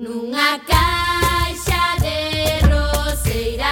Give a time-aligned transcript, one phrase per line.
[0.00, 2.18] Nunha caixa de
[2.72, 3.69] roseira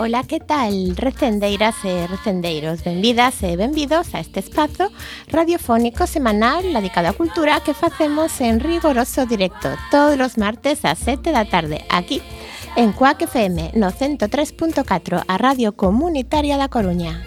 [0.00, 2.82] Ola, que tal, recendeiras e recendeiros?
[2.82, 4.88] Benvidas e benvidos a este espazo
[5.28, 11.36] radiofónico semanal dedicado á cultura que facemos en rigoroso directo todos os martes ás 7
[11.36, 12.24] da tarde, aquí
[12.80, 17.20] en Cuac FM no 103.4, a Radio Comunitaria da Coruña.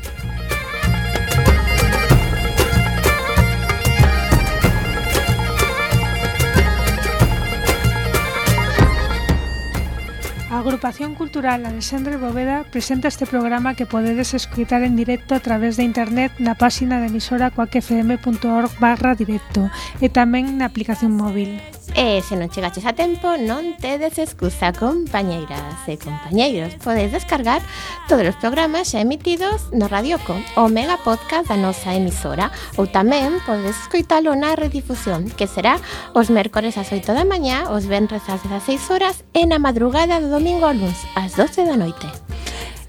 [10.63, 15.83] Agrupación Cultural Alexandre Boveda presenta este programa que podedes escutar en directo a través de
[15.83, 19.67] internet na páxina da emisora coacfm.org barra directo
[19.99, 21.59] e tamén na aplicación móvil.
[21.99, 26.79] E se non chegaches a tempo, non tedes excusa, compañeiras e compañeiros.
[26.79, 27.59] Podedes descargar
[28.07, 33.43] todos os programas xa emitidos no Radioco, o mega podcast da nosa emisora, ou tamén
[33.43, 35.75] podes escoitalo na redifusión, que será
[36.15, 40.31] os mércores ás 8 da mañá, os venres ás 16 horas e na madrugada do
[40.31, 42.07] domingo domingo a luns ás 12 da noite.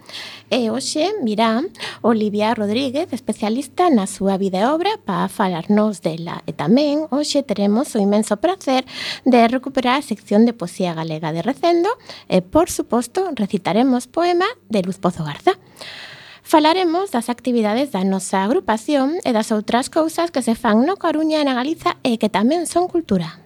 [0.51, 1.63] e hoxe mirá
[2.03, 6.43] Olivia Rodríguez, especialista na súa vida e obra para falarnos dela.
[6.43, 8.83] E tamén hoxe teremos o imenso placer
[9.23, 11.89] de recuperar a sección de poesía galega de Recendo
[12.27, 15.55] e, por suposto, recitaremos poema de Luz Pozo Garza.
[16.43, 21.39] Falaremos das actividades da nosa agrupación e das outras cousas que se fan no Coruña
[21.39, 23.39] e na Galiza e que tamén son cultura.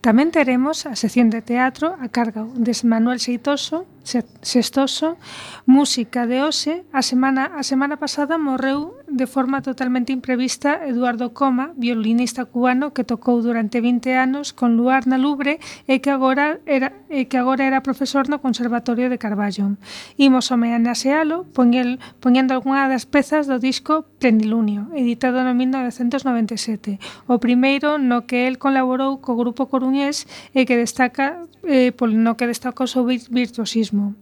[0.00, 5.16] Tamén teremos a sección de teatro a cargo de Manuel Seitoso Sextoso,
[5.64, 11.70] música de hoxe, a semana, a semana pasada morreu de forma totalmente imprevista Eduardo Coma,
[11.76, 16.90] violinista cubano que tocou durante 20 anos con Luar na Lubre e que agora era,
[17.06, 19.76] e que agora era profesor no Conservatorio de Carballo.
[20.18, 26.98] Imos homenaxealo poñel, poñendo algunha das pezas do disco Plenilunio, editado no 1997,
[27.28, 30.26] o primeiro no que el colaborou co grupo coruñés
[30.56, 34.16] e que destaca eh, polo no que destaca o seu virtuosismo mesmo.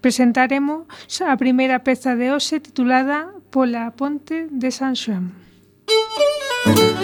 [0.00, 0.86] Presentaremos
[1.26, 5.34] a primeira peza de hoxe titulada Pola ponte de San Xoán.
[6.66, 6.95] Música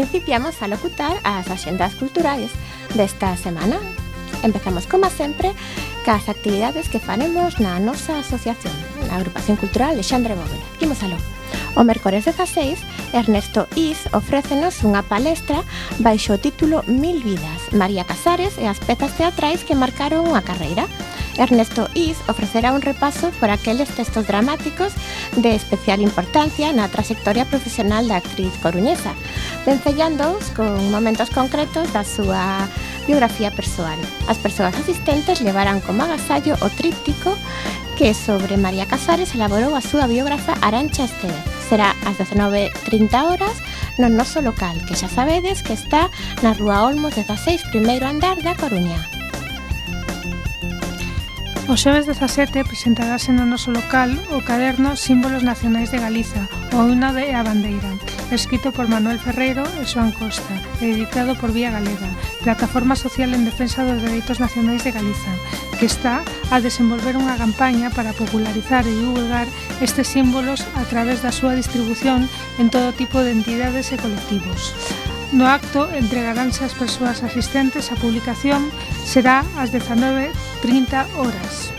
[0.00, 2.48] principiamos a locutar as axendas culturais
[2.96, 3.76] desta semana.
[4.40, 5.52] Empezamos, como sempre,
[6.08, 8.72] cas actividades que faremos na nosa asociación,
[9.12, 10.64] na Agrupación Cultural Alexandre Bóveda.
[10.80, 11.20] Imos aló.
[11.76, 12.80] O mércores 16,
[13.12, 15.60] Ernesto Is ofrécenos unha palestra
[16.00, 20.88] baixo o título Mil vidas, María Casares e as pezas teatrais que marcaron unha carreira.
[21.36, 24.92] Ernesto Is ofrecerá un repaso por aqueles textos dramáticos
[25.36, 29.14] de especial importancia na trayectoria profesional da actriz coruñesa,
[29.66, 32.66] vencellándoos con momentos concretos da súa
[33.06, 33.98] biografía persoal.
[34.28, 37.34] As persoas asistentes levarán como agasallo o tríptico
[38.00, 41.44] que sobre María Casares elaborou a súa biógrafa Arancha Estevez.
[41.68, 43.56] Será ás 19.30 horas
[44.00, 46.08] no noso local, que xa sabedes que está
[46.40, 49.19] na Rúa Olmos 16, primeiro andar da Coruña.
[51.70, 57.14] O xoves 17 presentarase no noso local o caderno Símbolos Nacionais de Galiza, o himno
[57.14, 57.94] de a bandeira,
[58.34, 60.50] escrito por Manuel Ferreiro e Xoan Costa,
[60.82, 62.10] editado por Vía Galega,
[62.42, 65.30] plataforma social en defensa dos dereitos nacionais de Galiza,
[65.78, 69.46] que está a desenvolver unha campaña para popularizar e divulgar
[69.78, 72.26] estes símbolos a través da súa distribución
[72.58, 74.74] en todo tipo de entidades e colectivos.
[75.32, 78.66] No acto entregaranse as persoas asistentes a publicación
[79.06, 81.70] será ás 19.30 horas.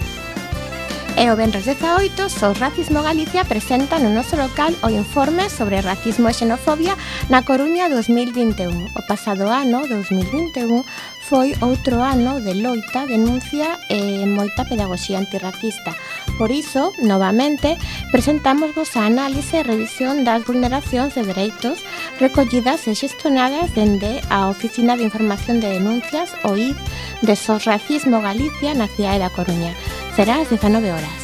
[1.20, 6.32] E o venres 18, Sos Racismo Galicia presenta no noso local o informe sobre racismo
[6.32, 6.96] e xenofobia
[7.28, 8.72] na Coruña 2021.
[8.96, 10.88] O pasado ano, 2021,
[11.32, 15.96] foi outro ano de loita, denuncia e moita pedagogía antirracista.
[16.36, 17.80] Por iso, novamente,
[18.12, 21.80] presentamos vos a análise e revisión das vulneracións de dereitos
[22.20, 26.76] recollidas e xestionadas dende a Oficina de Información de Denuncias, OID,
[27.24, 29.72] de Sosracismo Galicia na cidade da Coruña.
[30.20, 31.21] Será ás 19 horas.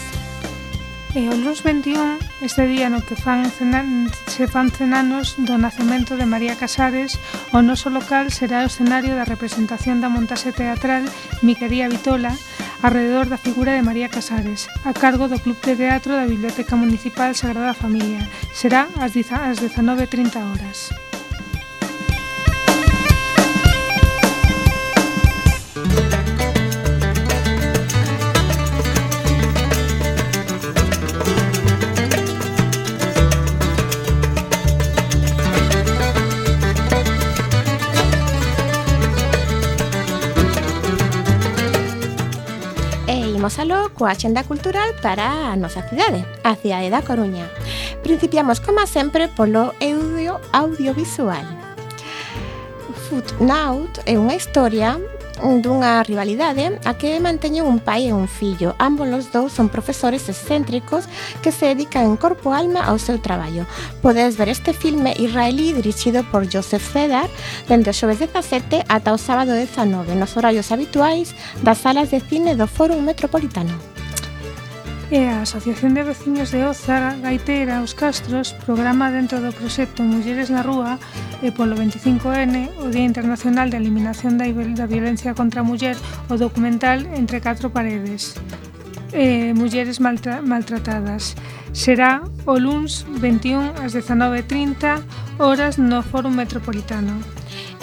[1.17, 6.13] E o Luz 21, este día no que fan cenan, se fan cenanos do nacemento
[6.13, 7.17] de María Casares,
[7.49, 11.09] o noso local será o escenario da representación da montaxe teatral
[11.41, 12.37] Miquería Vitola,
[12.85, 17.33] alrededor da figura de María Casares, a cargo do Club de Teatro da Biblioteca Municipal
[17.33, 18.21] Sagrada Familia.
[18.53, 20.93] Será ás 19.30 horas.
[43.47, 47.47] amosalo coa Xenda Cultural para a nosa cidade, a cidade da Coruña.
[48.03, 51.47] Principiamos, como sempre, polo audio audiovisual.
[53.07, 54.99] Footnote é unha historia
[55.61, 58.75] dunha rivalidade a que manteñen un pai e un fillo.
[58.79, 61.05] Ambos os dous son profesores excéntricos
[61.41, 63.65] que se dedican en corpo alma ao seu traballo.
[64.01, 67.29] Podedes ver este filme israelí dirixido por Joseph Cedar
[67.67, 72.55] dende o xoves 17 ata o sábado 19 nos horarios habituais das salas de cine
[72.55, 73.96] do Fórum Metropolitano
[75.09, 80.51] e a Asociación de Veciños de Oza, Gaiteira, Os Castros, programa dentro do proxecto Mulleres
[80.51, 80.99] na Rúa
[81.39, 85.95] e polo 25N, o Día Internacional de Eliminación da Violencia contra a Muller,
[86.27, 88.35] o documental Entre Catro Paredes.
[89.15, 91.39] Eh, mulleres maltra maltratadas.
[91.71, 97.15] Será o LUNS 21 ás 19.30 horas no Fórum Metropolitano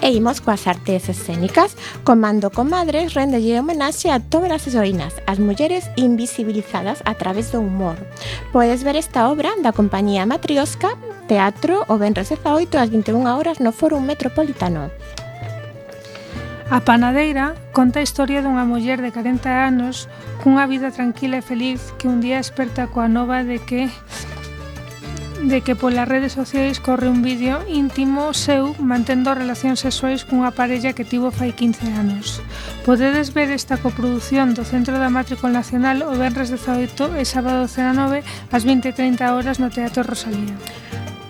[0.03, 1.77] e imos coas artes escénicas.
[2.03, 7.97] Comando Comadres rendelle homenaxe a todas as heroínas, as mulleres invisibilizadas a través do humor.
[8.53, 10.97] Podes ver esta obra da compañía Matriosca
[11.27, 14.93] Teatro o Benres 18 ás 21 horas no Fórum Metropolitano.
[16.71, 20.09] A panadeira conta a historia dunha muller de 40 anos
[20.45, 23.89] cunha vida tranquila e feliz que un día experta coa nova de que
[25.49, 30.97] de que polas redes sociais corre un vídeo íntimo seu mantendo relacións sexuais cunha parella
[30.97, 32.41] que tivo fai 15 anos.
[32.89, 38.25] Podedes ver esta coproducción do Centro da Matrícula Nacional o Benres 18 e sábado 19
[38.25, 40.57] ás 20.30 horas no Teatro Rosalía.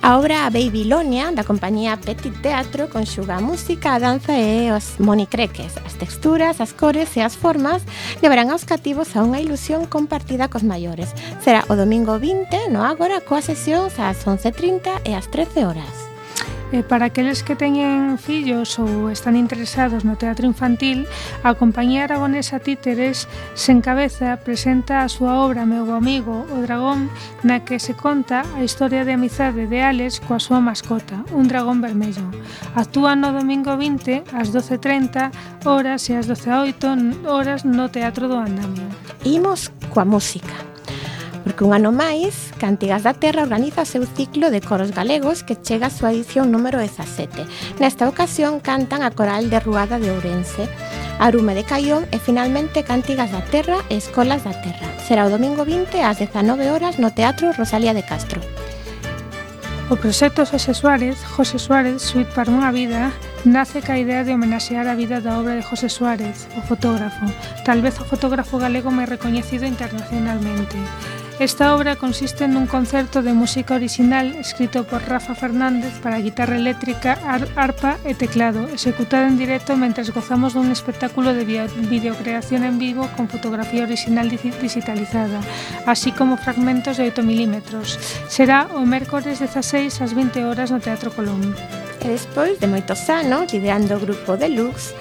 [0.04, 5.80] A obra Babylonia, da compañía Petit Teatro, conxuga a música, a danza e os monicreques.
[5.80, 7.80] As texturas, as cores e as formas
[8.20, 11.08] levarán aos cativos a unha ilusión compartida cos maiores.
[11.40, 16.13] Será o domingo 20 no Ágora coas sesións ás 11.30 e ás 13 horas.
[16.74, 21.06] E para aqueles que teñen fillos ou están interesados no teatro infantil,
[21.46, 27.14] a compañía aragonesa Títeres sen cabeza presenta a súa obra Meu amigo o dragón
[27.46, 31.78] na que se conta a historia de amizade de Alex coa súa mascota, un dragón
[31.78, 32.26] vermello.
[32.74, 35.30] Actúa no domingo 20 ás 12.30
[35.70, 38.90] horas e ás 12.08 horas no Teatro do Andamio.
[39.22, 40.73] Imos coa música
[41.44, 45.60] porque un ano máis, Cantigas da Terra organiza o seu ciclo de coros galegos que
[45.60, 47.44] chega a súa edición número 17.
[47.78, 50.64] Nesta ocasión cantan a Coral de Ruada de Ourense,
[51.20, 54.88] Arume de Caión e finalmente Cantigas da Terra e Escolas da Terra.
[55.04, 58.40] Será o domingo 20 ás 19 horas no Teatro Rosalía de Castro.
[59.92, 63.12] O proxecto Xosé Suárez, José Suárez, Suite para unha vida,
[63.44, 67.28] nace ca idea de homenaxear a vida da obra de José Suárez, o fotógrafo,
[67.68, 70.80] tal vez o fotógrafo galego máis recoñecido internacionalmente.
[71.40, 77.18] Esta obra consiste nun concerto de música orixinal escrito por Rafa Fernández para guitarra eléctrica,
[77.26, 81.42] ar arpa e teclado, executada en directo mentres gozamos dun espectáculo de
[81.90, 85.42] videocreación en vivo con fotografía orixinal digitalizada,
[85.90, 87.98] así como fragmentos de 8 milímetros.
[88.30, 91.50] Será o mércores 16 ás 20 horas no Teatro Colón.
[91.98, 94.94] E despois de moitos anos, liderando o grupo Deluxe,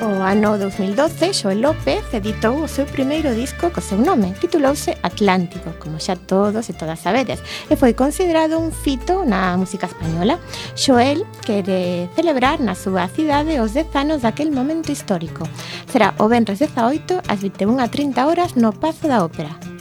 [0.00, 5.74] O ano 2012, Xoel López editou o seu primeiro disco co seu nome, titulouse Atlántico,
[5.82, 10.38] como xa todos e todas sabedes, e foi considerado un fito na música española.
[10.78, 15.42] Xoel quere celebrar na súa cidade os 10 anos daquel momento histórico.
[15.90, 19.77] Será o Benres 18 ás 21.30 horas no Pazo da Ópera.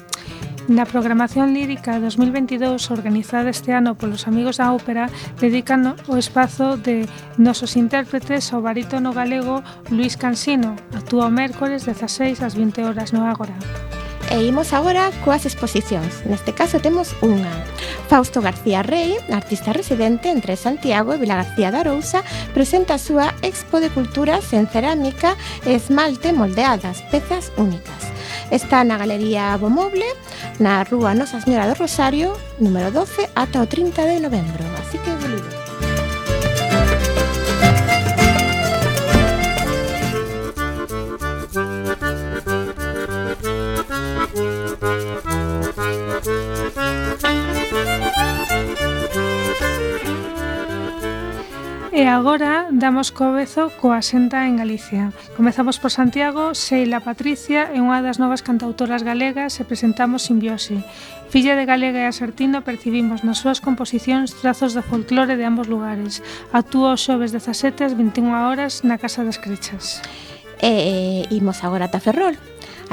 [0.68, 5.08] Na programación lírica 2022 organizada este ano polos Amigos da Ópera
[5.40, 7.08] dedican o espazo de
[7.40, 10.76] nosos intérpretes ao barítono galego Luis Cansino.
[10.92, 13.56] Actúa o mércores 16 ás 20 horas no Ágora.
[14.28, 16.28] E imos agora coas exposicións.
[16.28, 17.64] Neste caso temos unha.
[18.12, 23.32] Fausto García Rey, artista residente entre Santiago e Vila García da Arousa, presenta a súa
[23.40, 28.17] Expo de Culturas en Cerámica e Esmalte Moldeadas, Pezas Únicas
[28.50, 30.08] Está na Galería Bomoble,
[30.60, 34.64] na Rúa Nosa Señora do Rosario, número 12, ata o 30 de novembro.
[34.80, 35.52] Así que, boludo.
[51.92, 55.10] E agora damos cobezo coa xenta en Galicia.
[55.34, 60.86] Comezamos por Santiago, Seila Patricia é unha das novas cantautoras galegas e presentamos Simbiose.
[61.34, 66.22] Filla de galega e asertino, percibimos nas súas composicións trazos do folclore de ambos lugares.
[66.54, 70.06] Actúa os xoves 17 ás 21 horas na Casa das Crechas.
[70.62, 72.38] E imos agora ata Ferrol.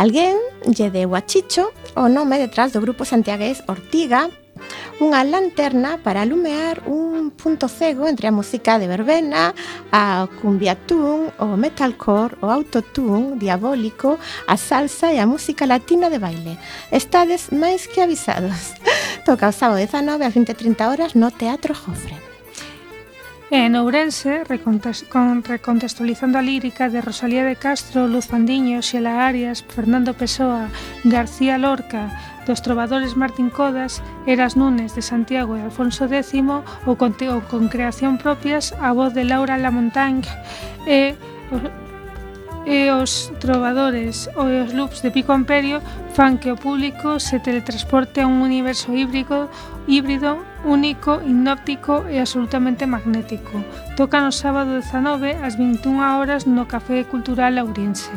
[0.01, 4.33] Alguén lle deu a Chicho o nome detrás do grupo santiagués Ortiga
[5.03, 9.55] unha lanterna para alumear un punto cego entre a música de verbena,
[9.91, 16.55] a cumbiatún, o metalcore, o autotune diabólico, a salsa e a música latina de baile.
[16.95, 18.79] Estades máis que avisados.
[19.27, 22.35] Toca o sábado 19 ás 20:30 horas no Teatro Jofre.
[23.51, 30.71] En Ourense, recontextualizando a lírica de Rosalía de Castro, Luz Fandiño, Xela Arias, Fernando Pessoa,
[31.05, 36.35] García Lorca, dos trovadores Martín Codas, Eras Nunes de Santiago e Alfonso X,
[36.87, 40.29] o con, ou con creación propias a voz de Laura Lamontagne
[40.87, 41.15] e,
[41.53, 41.57] o,
[42.65, 45.81] e os trovadores ou os loops de Pico Imperio
[46.15, 49.51] fan que o público se teletransporte a un universo híbrido,
[49.87, 53.61] híbrido único, hipnóptico e absolutamente magnético.
[53.97, 58.09] Toca no sábado 19 ás 21 horas no Café Cultural Ourense.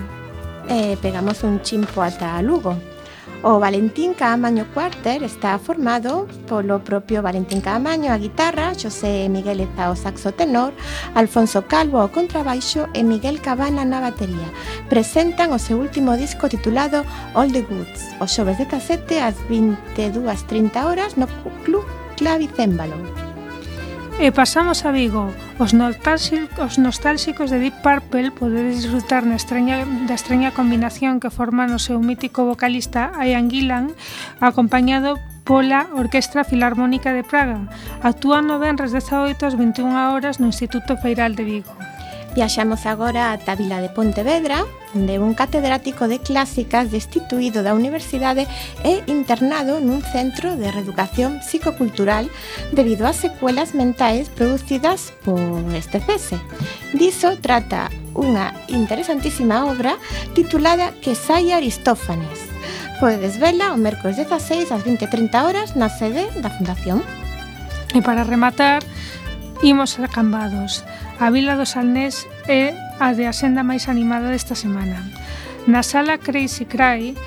[0.70, 2.97] Eh, pegamos un chimpo ata Lugo.
[3.44, 9.86] O Valentín Caamaño Quarter está formado polo propio Valentín Caamaño a guitarra, Xosé Miguel Eza
[9.86, 10.74] ao saxo tenor,
[11.14, 14.50] Alfonso Calvo ao contrabaixo e Miguel Cabana na batería.
[14.90, 17.06] Presentan o seu último disco titulado
[17.38, 21.30] All the Goods, o xoves 17 ás 22.30 horas no
[21.62, 21.86] Club
[22.18, 23.27] Clavicémbalo.
[24.18, 25.30] E pasamos a Vigo.
[25.62, 31.70] Os, os nostálxicos de Deep Purple podedes disfrutar na extraña, da extraña combinación que forman
[31.70, 33.94] o seu mítico vocalista Ian Gillan
[34.42, 37.70] acompañado pola Orquestra Filarmónica de Praga.
[38.02, 41.74] Actúan no venres 18 ás 21 horas no Instituto Feiral de Vigo.
[42.38, 44.62] Viaxamos agora ata a Vila de Pontevedra,
[44.94, 48.46] onde un catedrático de clásicas destituído da universidade
[48.86, 52.30] é internado nun centro de reeducación psicocultural
[52.70, 55.42] debido ás secuelas mentais producidas por
[55.74, 56.38] este cese.
[56.94, 59.98] Diso trata unha interesantísima obra
[60.38, 62.38] titulada Que sai Aristófanes.
[63.02, 67.02] Podedes vela o mércores 16 ás 20.30 horas na sede da Fundación.
[67.98, 68.86] E para rematar,
[69.66, 70.86] imos a Cambados
[71.20, 75.02] A Vila do Salnés é a de asenda máis animada desta semana.
[75.66, 77.18] Na sala Crazy Cry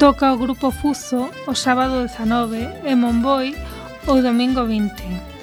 [0.00, 3.52] toca o grupo Fuzo o sábado 19 e Monboi
[4.08, 4.96] o domingo 20.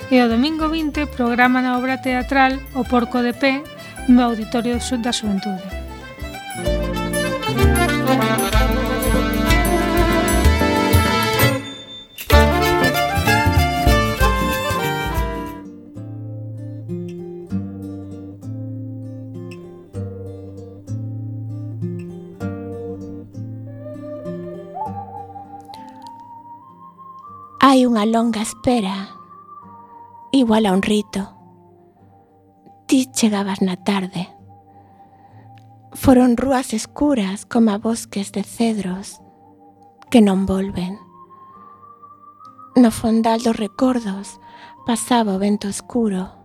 [0.09, 3.61] E o domingo 20 programa na obra teatral O Porco de Pé
[4.09, 5.76] no Auditorio da Xuventude.
[27.67, 29.11] Hai unha longa espera,
[30.31, 31.35] igual a un rito.
[32.87, 34.31] Ti chegabas na tarde.
[35.91, 39.19] Foron rúas escuras como a bosques de cedros
[40.07, 40.95] que non volven.
[42.79, 44.39] No fondal dos recordos
[44.87, 46.39] pasaba o vento escuro.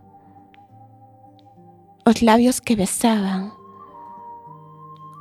[2.03, 3.55] Os labios que besaban.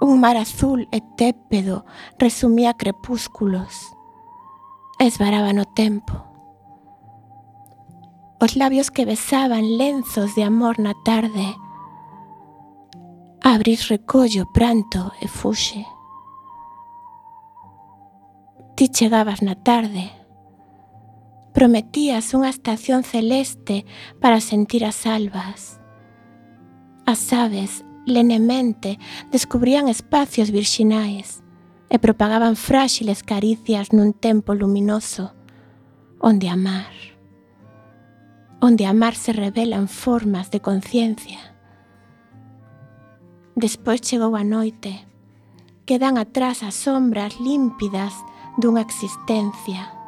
[0.02, 1.86] Un mar azul e tépedo
[2.18, 4.01] resumía crepúsculos
[5.08, 6.14] esvaraban o tempo.
[8.40, 11.56] Os labios que besaban lenzos de amor na tarde
[13.42, 15.86] abrís recollo, pranto e fuxe.
[18.76, 20.10] Ti chegabas na tarde,
[21.54, 23.86] prometías unha estación celeste
[24.22, 25.82] para sentir as albas.
[27.06, 28.98] As aves lenemente
[29.30, 31.40] descubrían espacios virxinais
[31.91, 35.36] e propagaban fráxiles caricias nun tempo luminoso
[36.23, 36.95] onde amar,
[38.63, 41.51] onde amar se revelan formas de conciencia.
[43.60, 45.04] Despois chegou a noite,
[45.84, 48.15] quedan atrás as sombras límpidas
[48.56, 50.01] dunha existencia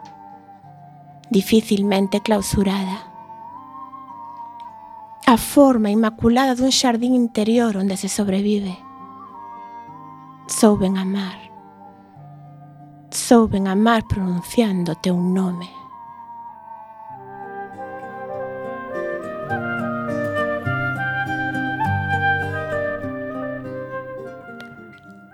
[1.34, 3.12] dificilmente clausurada.
[5.26, 8.78] A forma inmaculada dun xardín interior onde se sobrevive.
[10.46, 11.43] Souben amar
[13.14, 15.70] souben amar pronunciando teu nome.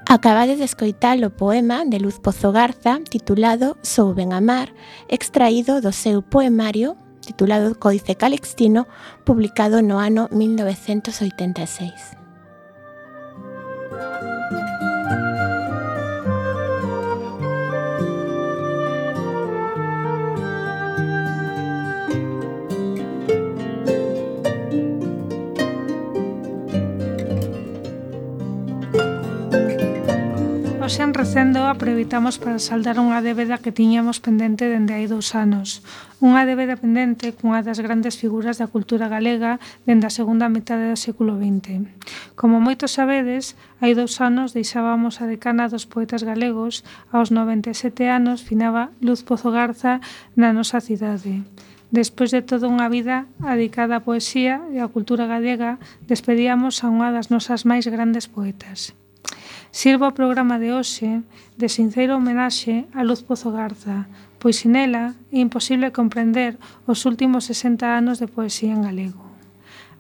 [0.08, 4.74] Acabade de escoitar o poema de Luz Pozo Garza titulado Souben amar,
[5.08, 8.88] extraído do seu poemario titulado Códice Calixtino,
[9.24, 12.19] publicado no ano 1986.
[31.04, 35.80] en recendo aproveitamos para saldar unha débeda que tiñamos pendente dende hai dous anos.
[36.20, 41.00] Unha débeda pendente cunha das grandes figuras da cultura galega dende a segunda metade do
[41.00, 41.88] século XX.
[42.36, 46.84] Como moitos sabedes, hai dous anos deixábamos a decana dos poetas galegos
[47.16, 50.04] aos 97 anos finaba Luz Pozo Garza
[50.36, 51.48] na nosa cidade.
[51.96, 55.80] Despois de toda unha vida adicada á poesía e á cultura galega,
[56.12, 59.00] despedíamos a unha das nosas máis grandes poetas.
[59.72, 61.22] Sirva o programa de hoxe
[61.58, 64.10] de sincero homenaxe a Luz Pozo Garza,
[64.42, 66.58] pois sin ela é imposible comprender
[66.90, 69.22] os últimos 60 anos de poesía en galego.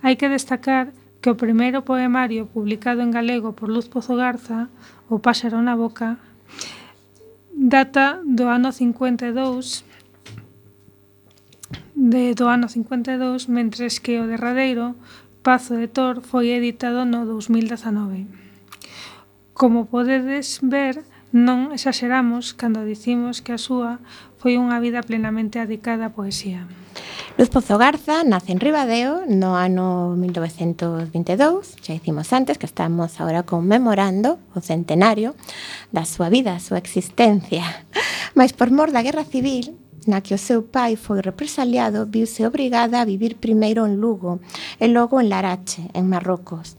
[0.01, 0.89] Hai que destacar
[1.21, 4.71] que o primeiro poemario publicado en galego por Luz Pozo Garza,
[5.10, 6.21] O páxaro na boca,
[7.49, 9.82] data do ano 52
[11.97, 14.93] de do ano 52, mentres que o derradeiro
[15.41, 18.48] Pazo de Tor foi editado no 2019.
[19.60, 21.04] Como podedes ver,
[21.36, 24.00] non exageramos cando dicimos que a súa
[24.39, 26.63] foi unha vida plenamente adicada á poesía.
[27.36, 33.43] Luz Pozo Garza nace en Ribadeo no ano 1922, xa dicimos antes que estamos agora
[33.43, 35.36] conmemorando o centenario
[35.91, 37.67] da súa vida, a súa existencia.
[38.39, 43.01] Mas por mor da Guerra Civil, na que o seu pai foi represaliado, viuse obrigada
[43.01, 44.39] a vivir primeiro en Lugo
[44.79, 46.77] e logo en Larache, en Marrocos.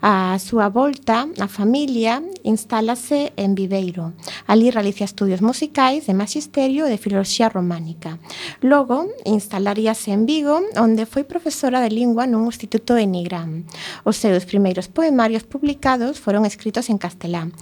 [0.00, 4.12] A súa volta, a familia instálase en Viveiro.
[4.46, 8.18] Ali realiza estudios musicais de magisterio e de filoloxía románica.
[8.62, 13.68] Logo, instalaríase en Vigo, onde foi profesora de lingua nun instituto de Nigrán.
[14.06, 17.52] Os seus primeiros poemarios publicados foron escritos en castelán.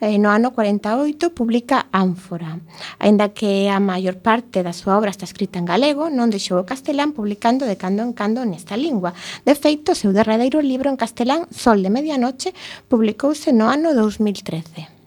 [0.00, 2.60] Eh, no ano 48 publica Ánfora.
[2.98, 6.64] Aínda que a maior parte da súa obra está escrita en galego, non deixou o
[6.64, 9.12] castelán publicando de cando en cando nesta lingua.
[9.44, 12.56] De feito, o seu derradeiro libro en castelán, Sol de medianoche,
[12.88, 15.00] publicouse no ano 2013.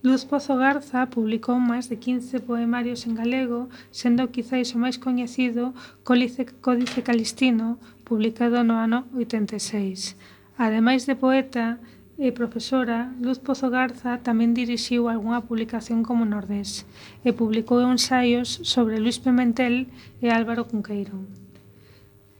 [0.00, 5.76] Luz Pozo Garza publicou máis de 15 poemarios en galego, sendo quizáis o máis coñecido
[6.08, 7.76] Códice, Códice Calistino,
[8.08, 10.16] publicado no ano 86.
[10.56, 11.84] Ademais de poeta,
[12.20, 16.84] e profesora, Luz Pozo Garza tamén dirixiu algunha publicación como Nordés
[17.24, 19.88] e publicou ensaios sobre Luis Pimentel
[20.20, 21.16] e Álvaro Cunqueiro.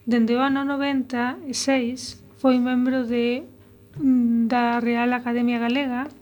[0.04, 3.48] Dende o ano 96 foi membro de
[3.96, 6.12] mm, da Real Academia Galega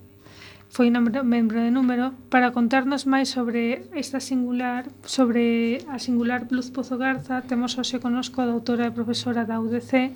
[0.70, 7.00] foi membro de número, para contarnos máis sobre esta singular, sobre a singular Luz Pozo
[7.00, 10.12] Garza, temos hoxe conosco a doutora e profesora da UDC,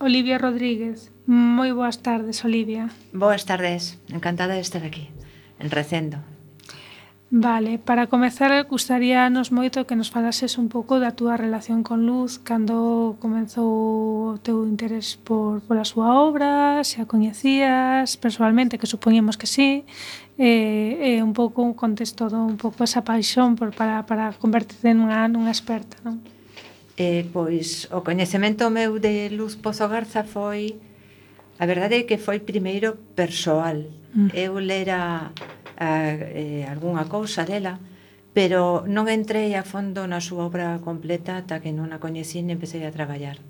[0.00, 1.12] Olivia Rodríguez.
[1.28, 2.88] Moi boas tardes, Olivia.
[3.12, 5.12] Boas tardes, encantada de estar aquí,
[5.60, 6.16] en Recendo.
[7.28, 12.40] Vale, para comezar, gustaríanos moito que nos falases un pouco da túa relación con Luz,
[12.40, 19.36] cando comenzou o teu interés por, pola súa obra, se a coñecías personalmente, que supoñemos
[19.36, 19.84] que sí,
[20.40, 24.96] e, e un pouco un contexto, do, un pouco esa paixón por, para, para convertirte
[24.96, 26.24] nunha, nunha experta, non?
[27.00, 30.76] eh, pois o coñecemento meu de Luz Pozo Garza foi
[31.56, 33.88] a verdade é que foi primeiro persoal.
[34.12, 34.28] Mm.
[34.34, 35.30] eu lera
[35.78, 37.80] a, eh, algunha cousa dela
[38.36, 42.54] pero non entrei a fondo na súa obra completa ata que non a coñecín e
[42.54, 43.40] empecé a traballar.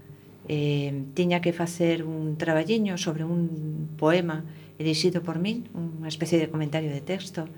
[0.47, 4.47] Eh, tiña que facer un traballiño sobre un poema
[4.79, 7.51] elixido por min unha especie de comentario de texto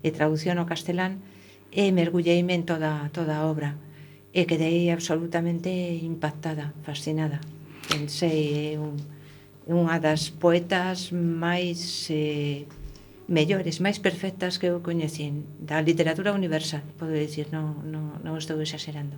[0.00, 1.20] e traducción ao castelán
[1.68, 3.76] e mergulleime en toda, toda a obra
[4.34, 5.70] e quedei absolutamente
[6.02, 7.38] impactada, fascinada.
[7.86, 8.98] Pensei, é un,
[9.70, 12.66] unha das poetas máis eh,
[13.30, 18.58] mellores, máis perfectas que eu coñecín da literatura universal, podo dicir, non, non, non estou
[18.58, 19.14] exagerando.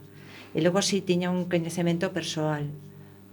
[0.52, 2.68] E logo si tiña un coñecemento persoal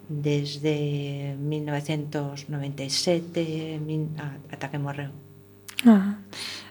[0.07, 5.11] desde 1997 min, ata que morreu.
[5.83, 6.15] Ah,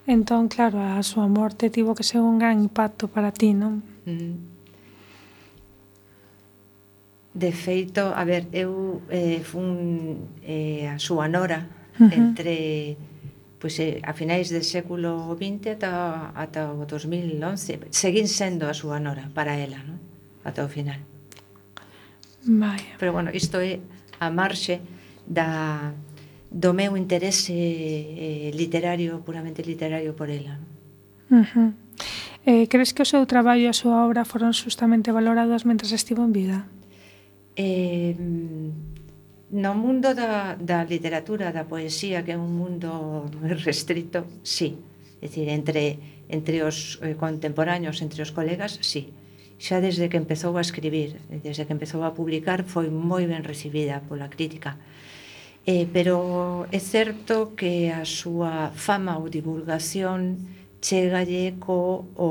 [0.08, 3.84] entón, claro, a súa morte tivo que ser un gran impacto para ti, non?
[4.08, 4.51] Mm.
[7.32, 11.64] De feito, a ver, eu eh, fun eh, a súa nora
[11.96, 12.12] uh -huh.
[12.12, 12.96] entre
[13.62, 17.94] pois, eh, a finais do século XX ata, ata o 2011.
[17.94, 20.02] Seguín sendo a súa nora para ela, non?
[20.42, 20.98] ata o final.
[22.42, 22.98] Vaya.
[22.98, 23.78] Pero bueno, isto é
[24.18, 24.82] a marxe
[25.22, 25.94] da,
[26.50, 30.58] do meu interese eh, literario, puramente literario por ela.
[31.30, 31.40] Non?
[31.40, 31.70] Uh -huh.
[32.44, 36.26] eh, crees que o seu traballo e a súa obra foron justamente valoradas mentre estivo
[36.26, 36.58] en vida?
[37.56, 38.14] eh,
[39.52, 44.80] no mundo da, da literatura, da poesía, que é un mundo restrito, sí.
[45.20, 49.12] É dicir, entre, entre os eh, contemporáneos, entre os colegas, sí.
[49.60, 54.02] Xa desde que empezou a escribir, desde que empezou a publicar, foi moi ben recibida
[54.08, 54.80] pola crítica.
[55.62, 60.42] Eh, pero é certo que a súa fama ou divulgación
[60.82, 62.30] chegalle co o,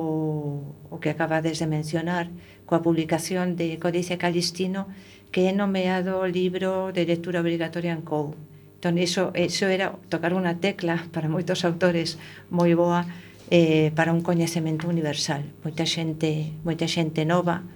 [0.91, 2.27] o que acabades de mencionar,
[2.71, 4.87] coa publicación de Codicia Calistino
[5.35, 8.31] que é nomeado libro de lectura obrigatoria en COU.
[8.79, 12.15] Entón, iso, iso era tocar unha tecla para moitos autores
[12.47, 13.03] moi boa
[13.51, 15.43] eh, para un coñecemento universal.
[15.67, 17.67] Moita xente, moita xente nova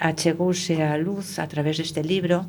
[0.00, 2.48] achegouse á luz a través deste libro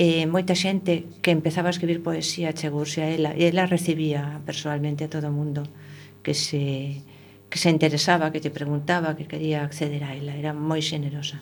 [0.00, 4.40] e eh, moita xente que empezaba a escribir poesía achegouse a ela e ela recibía
[4.48, 5.68] personalmente a todo o mundo
[6.24, 7.04] que se
[7.50, 11.38] que se interesaba, que te preguntaba, que quería acceder a ela, era moi xenerosa.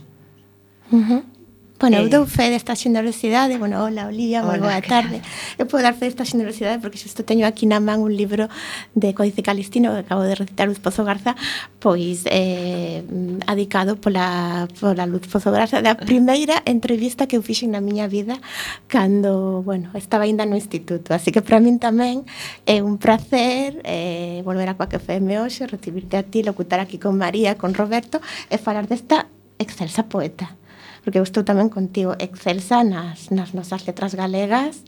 [0.92, 1.22] Uh -huh.
[1.84, 5.20] Bueno, eh, eu dou fe desta xenerosidade, bueno, hola Olivia, moi boa tarde.
[5.20, 5.60] Tal?
[5.60, 8.48] Eu podo dar fe desta xenerosidade porque xusto teño aquí na man un libro
[8.96, 11.36] de Códice Calistino que acabo de recitar Luz Pozo Garza,
[11.84, 13.04] pois eh,
[13.44, 18.40] adicado pola, pola Luz Pozo Garza da primeira entrevista que eu fixen na miña vida
[18.88, 22.24] cando, bueno, estaba ainda no instituto, así que para min tamén
[22.64, 27.20] é un prazer eh, volver a Coaque FM hoxe, recibirte a ti, locutar aquí con
[27.20, 29.28] María, con Roberto e falar desta
[29.60, 30.63] excelsa poeta
[31.04, 34.82] porque eu estou tamén contigo excelsa nas, nas nosas letras galegas,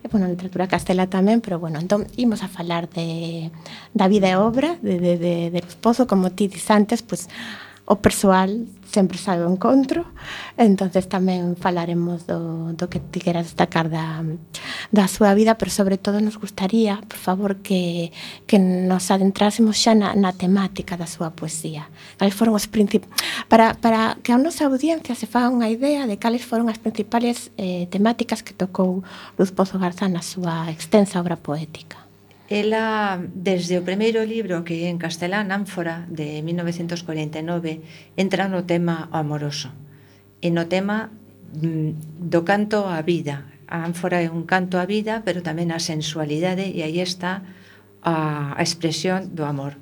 [0.00, 3.50] e, bueno, literatura castela tamén, pero bueno, entón imos a falar de,
[3.92, 7.26] da vida e obra de, de, de, de Pozo, como ti dis antes, pues,
[7.86, 10.02] o persoal sempre sai o encontro
[10.58, 14.26] entonces tamén falaremos do, do que ti queras destacar da,
[14.90, 18.10] da súa vida pero sobre todo nos gustaría por favor que,
[18.50, 21.86] que nos adentrásemos xa na, na temática da súa poesía.
[22.18, 23.06] Cales foron os princip...
[23.46, 27.54] para, para que a nosa audiencia se faga unha idea de cales foron as principales
[27.54, 29.06] eh, temáticas que tocou
[29.38, 32.05] Luz Pozo Garza na súa extensa obra poética.
[32.48, 37.82] Ela, desde o primeiro libro que é en castelán, Ánfora, de 1949,
[38.14, 39.74] entra no tema amoroso
[40.38, 41.10] e no tema
[41.58, 43.50] mm, do canto á vida.
[43.66, 47.42] A ánfora é un canto á vida, pero tamén á sensualidade e aí está
[48.06, 49.74] a, a expresión do amor.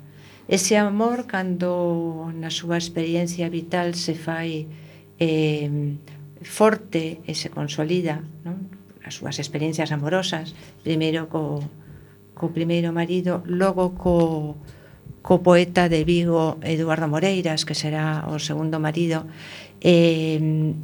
[0.49, 4.65] Ese amor, cando na súa experiencia vital se fai
[5.21, 5.69] eh,
[6.41, 8.73] forte e se consolida, non?
[9.05, 11.61] as súas experiencias amorosas, primeiro co,
[12.35, 14.59] co primeiro marido, logo co,
[15.23, 19.23] co poeta de Vigo Eduardo Moreiras, que será o segundo marido,
[19.79, 20.75] eh,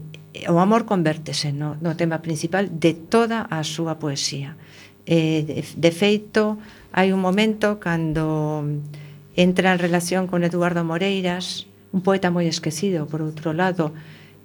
[0.47, 4.55] o amor convértese no, no tema principal de toda a súa poesía.
[5.03, 6.55] Eh, de, de feito,
[6.95, 8.63] hai un momento cando
[9.35, 13.91] entra en relación con Eduardo Moreiras, un poeta moi esquecido, por outro lado,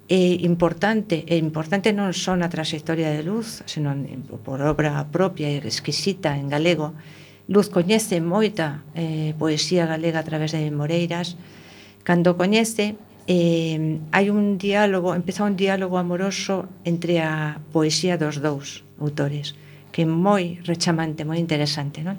[0.07, 4.07] é importante, é importante non só na trayectoria de Luz, senón
[4.47, 6.95] por obra propia e exquisita en galego.
[7.51, 11.35] Luz coñece moita eh, poesía galega a través de Moreiras.
[12.07, 12.95] Cando coñece,
[13.27, 19.59] eh, hai un diálogo, empeza un diálogo amoroso entre a poesía dos dous autores,
[19.91, 22.15] que é moi rechamante, moi interesante, non?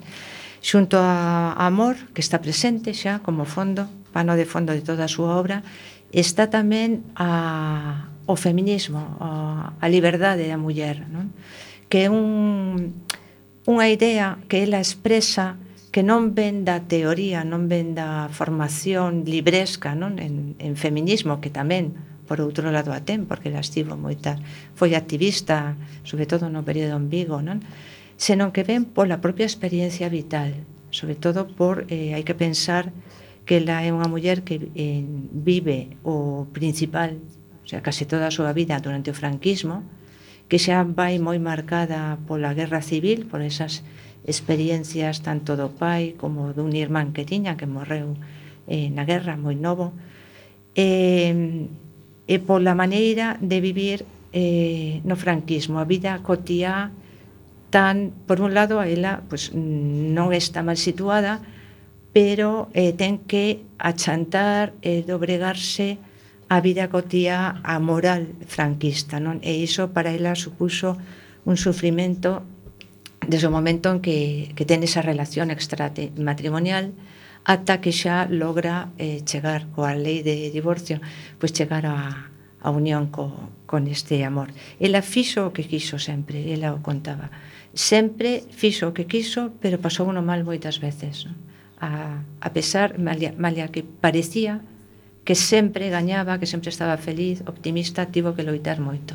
[0.61, 5.11] Xunto a Amor, que está presente xa como fondo, pano de fondo de toda a
[5.11, 5.65] súa obra,
[6.11, 11.33] está tamén a, o feminismo, a, a liberdade da muller, non?
[11.89, 12.93] que é un,
[13.65, 15.57] unha idea que ela expresa
[15.89, 20.21] que non ven da teoría, non ven da formación libresca non?
[20.21, 21.97] En, en feminismo, que tamén
[22.29, 24.37] por outro lado a ten, porque ela estivo moita,
[24.77, 25.73] foi activista,
[26.05, 27.65] sobre todo no período en Vigo, non?
[28.21, 30.53] senón que ven pola propia experiencia vital,
[30.93, 32.93] sobre todo por, eh, hai que pensar,
[33.49, 35.01] que ela é unha muller que eh,
[35.33, 39.81] vive o principal, o sea, case toda a súa vida durante o franquismo,
[40.45, 43.81] que xa vai moi marcada pola guerra civil, por esas
[44.21, 48.13] experiencias tanto do pai como dun irmán que tiña que morreu
[48.69, 49.97] eh, na guerra moi novo,
[50.77, 51.89] eh, eh
[52.29, 56.93] e pola maneira de vivir eh, no franquismo, a vida cotiá
[57.73, 61.41] tan, por un lado, a ela pues, mm, non está mal situada,
[62.13, 66.01] pero eh, ten que achantar e eh, dobregarse
[66.49, 69.37] a vida cotía a moral franquista, non?
[69.45, 70.97] E iso para ela supuso
[71.45, 72.41] un sufrimento
[73.21, 76.97] desde o momento en que, que ten esa relación extramatrimonial
[77.45, 80.97] ata que xa logra eh, chegar coa lei de divorcio,
[81.37, 84.49] pois chegar a, a unión co, con este amor.
[84.81, 87.29] Ela fixo o que quiso sempre, ela o contaba.
[87.77, 91.29] Sempre fixo o que quiso, pero pasou uno mal moitas veces.
[91.29, 91.48] Non?
[91.79, 94.61] a, a pesar, malia, malia que parecía
[95.23, 99.13] que sempre gañaba, que sempre estaba feliz, optimista, tivo que loitar moito.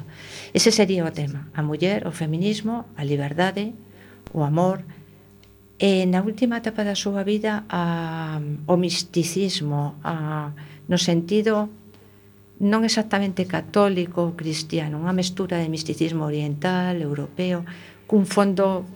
[0.55, 3.75] Ese sería o tema, a muller, o feminismo, a liberdade,
[4.31, 4.87] o amor,
[5.75, 8.39] e na última etapa da súa vida a,
[8.71, 10.55] o misticismo, a,
[10.87, 11.67] no sentido
[12.63, 17.67] non exactamente católico ou cristiano, unha mestura de misticismo oriental, europeo,
[18.07, 18.87] cun fondo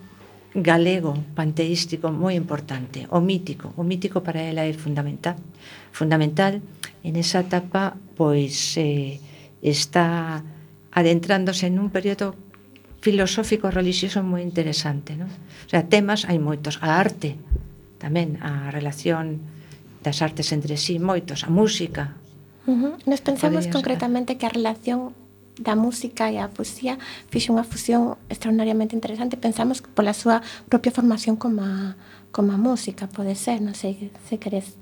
[0.54, 5.36] galego panteístico moi importante, o mítico, o mítico para ela é fundamental,
[5.92, 6.64] fundamental
[7.04, 9.20] en esa etapa pois eh,
[9.60, 10.40] está
[10.92, 12.32] adentrándose nun período
[13.04, 15.30] filosófico religioso moi interesante, non?
[15.30, 17.36] O sea, temas hai moitos, a arte
[18.00, 19.42] tamén, a relación
[20.02, 22.16] das artes entre sí, moitos, a música.
[22.64, 22.94] Uh -huh.
[23.04, 25.12] Nos pensamos concretamente que a relación
[25.58, 29.34] da música e a poesía fixe unha fusión extraordinariamente interesante.
[29.34, 30.40] Pensamos que pola súa
[30.70, 31.98] propia formación como a,
[32.30, 34.78] como a música, pode ser, non sei se queres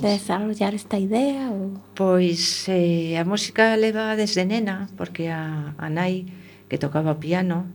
[0.00, 1.78] desarrollar esta idea ou...
[1.94, 6.26] Pois eh, a música leva desde nena porque a, a nai
[6.66, 7.68] que tocaba piano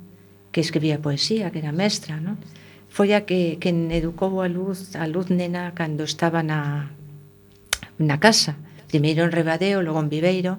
[0.51, 2.41] que escribía poesía, que era mestra non?
[2.89, 6.89] foi a que, que educou a luz a luz nena cando estaba na,
[8.01, 8.57] na casa
[8.89, 10.57] primeiro en Rebadeo, logo en Viveiro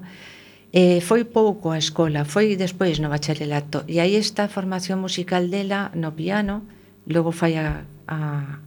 [0.68, 3.88] Eh, foi pouco a escola, foi despois no bacharelato.
[3.88, 6.68] E aí está a formación musical dela no piano,
[7.08, 8.60] logo fai a, a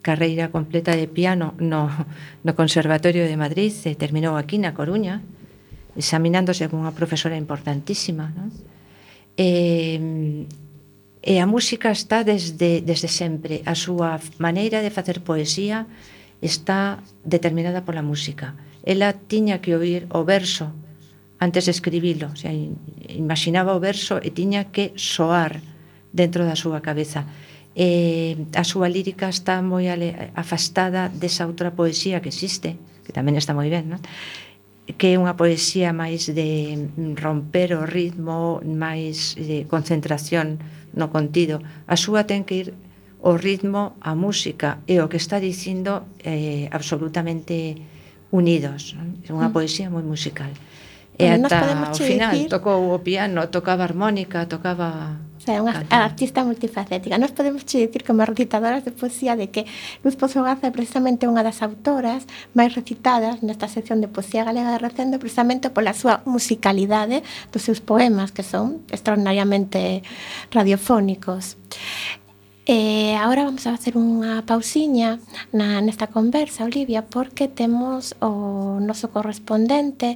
[0.00, 1.92] carreira completa de piano no,
[2.42, 5.20] no Conservatorio de Madrid e terminou aquí na Coruña
[5.92, 8.48] examinándose con unha profesora importantísima non?
[9.36, 10.48] E,
[11.20, 13.62] e a música está desde, desde sempre.
[13.64, 15.86] A súa maneira de facer poesía
[16.42, 18.58] está determinada pola música.
[18.82, 20.74] Ela tiña que oír o verso
[21.42, 22.30] antes de escribilo.
[22.30, 22.54] O sea,
[23.10, 25.58] imaginaba o verso e tiña que soar
[26.14, 27.26] dentro da súa cabeza.
[27.74, 33.34] Eh, a súa lírica está moi ale, afastada desa outra poesía que existe, que tamén
[33.34, 34.02] está moi ben, non?
[34.98, 36.78] que é unha poesía máis de
[37.18, 40.62] romper o ritmo, máis de concentración
[40.94, 41.58] no contido.
[41.90, 42.68] A súa ten que ir
[43.22, 47.78] o ritmo, a música e o que está dicindo eh, absolutamente
[48.34, 48.94] unidos.
[48.98, 49.16] Non?
[49.22, 49.54] É unha mm.
[49.54, 50.50] poesía moi musical.
[51.18, 52.48] E ata ao final dicir...
[52.48, 55.20] tocou o piano, tocaba harmónica, tocaba...
[55.36, 57.18] O sea, unha unha artista multifacética.
[57.18, 59.66] Nos podemos che dicir como recitadoras de poesía de que
[60.06, 64.70] Luz Pozo Garza é precisamente unha das autoras máis recitadas nesta sección de poesía galega
[64.70, 70.06] de recendo precisamente pola súa musicalidade dos seus poemas que son extraordinariamente
[70.54, 71.58] radiofónicos.
[72.64, 75.18] Eh, e agora vamos a facer unha pausiña
[75.50, 80.14] na, nesta conversa, Olivia, porque temos o noso correspondente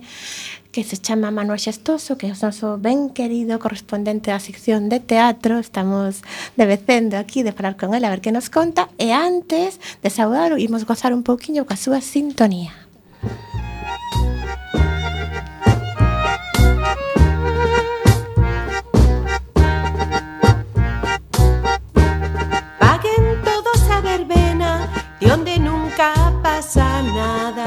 [0.70, 5.02] que se chama Manuel Xestoso, que é o noso ben querido correspondente da sección de
[5.02, 5.58] teatro.
[5.58, 6.22] Estamos
[6.54, 8.94] debecendo aquí de falar con ele a ver que nos conta.
[8.94, 12.85] E antes de saudar, imos gozar un pouquiño coa súa sintonía.
[26.66, 27.66] pasa nada.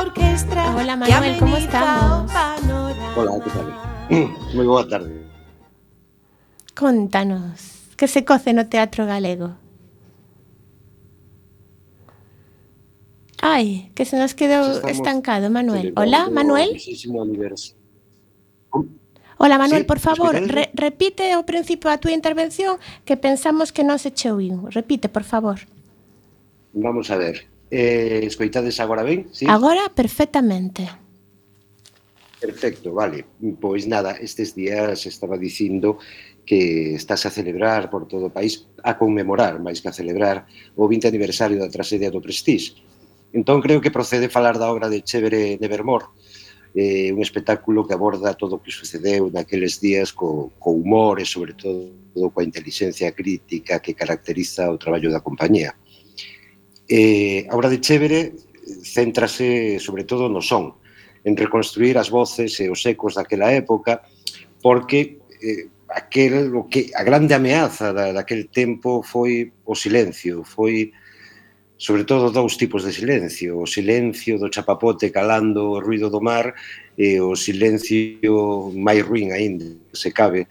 [0.00, 0.74] orquestra.
[0.76, 2.30] Hola Manuel, ¿cómo estamos?
[3.16, 3.74] Hola, ¿qué tal?
[4.54, 5.24] Muy buena tarde.
[6.74, 9.54] Contanos, ¿qué se coce no teatro galego?
[13.40, 15.92] Ay, que se nos quedó estancado, Manuel.
[15.96, 16.76] Hola, Manuel.
[19.38, 23.82] Ola, Manuel, sí, por favor, re repite o principio da túa intervención que pensamos que
[23.82, 24.70] non se che ouíu.
[24.70, 25.66] Repite, por favor.
[26.74, 27.46] Vamos a ver.
[27.70, 29.26] Eh, escoitades agora ben?
[29.34, 29.46] Sí?
[29.48, 30.86] Agora perfectamente.
[32.38, 33.24] Perfecto, vale.
[33.58, 35.98] Pois nada, estes días estaba dicindo
[36.44, 40.44] que estás a celebrar por todo o país, a conmemorar máis que a celebrar
[40.76, 42.76] o 20 aniversario da tragedia do Prestige.
[43.32, 45.68] Entón creo que procede falar da obra de Chévere de
[46.74, 51.26] eh, un espectáculo que aborda todo o que sucedeu naqueles días co, co humor e
[51.26, 51.94] sobre todo
[52.34, 55.78] coa inteligencia crítica que caracteriza o traballo da compañía.
[56.90, 58.34] Eh, a obra de Chévere
[58.82, 60.74] céntrase sobre todo no son,
[61.22, 64.02] en reconstruir as voces e os ecos daquela época,
[64.58, 70.92] porque eh, aquel, o que, a grande ameaza da, daquel tempo foi o silencio, foi
[71.76, 76.54] sobre todo dous tipos de silencio, o silencio do chapapote calando o ruido do mar
[76.96, 80.46] e o silencio máis ruin aínda, se cabe,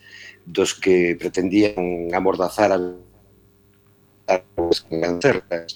[0.45, 2.79] dos que pretendían amordazar a
[5.21, 5.75] certas.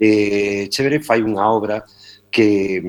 [0.00, 1.84] Eh, Chévere fai unha obra
[2.32, 2.80] que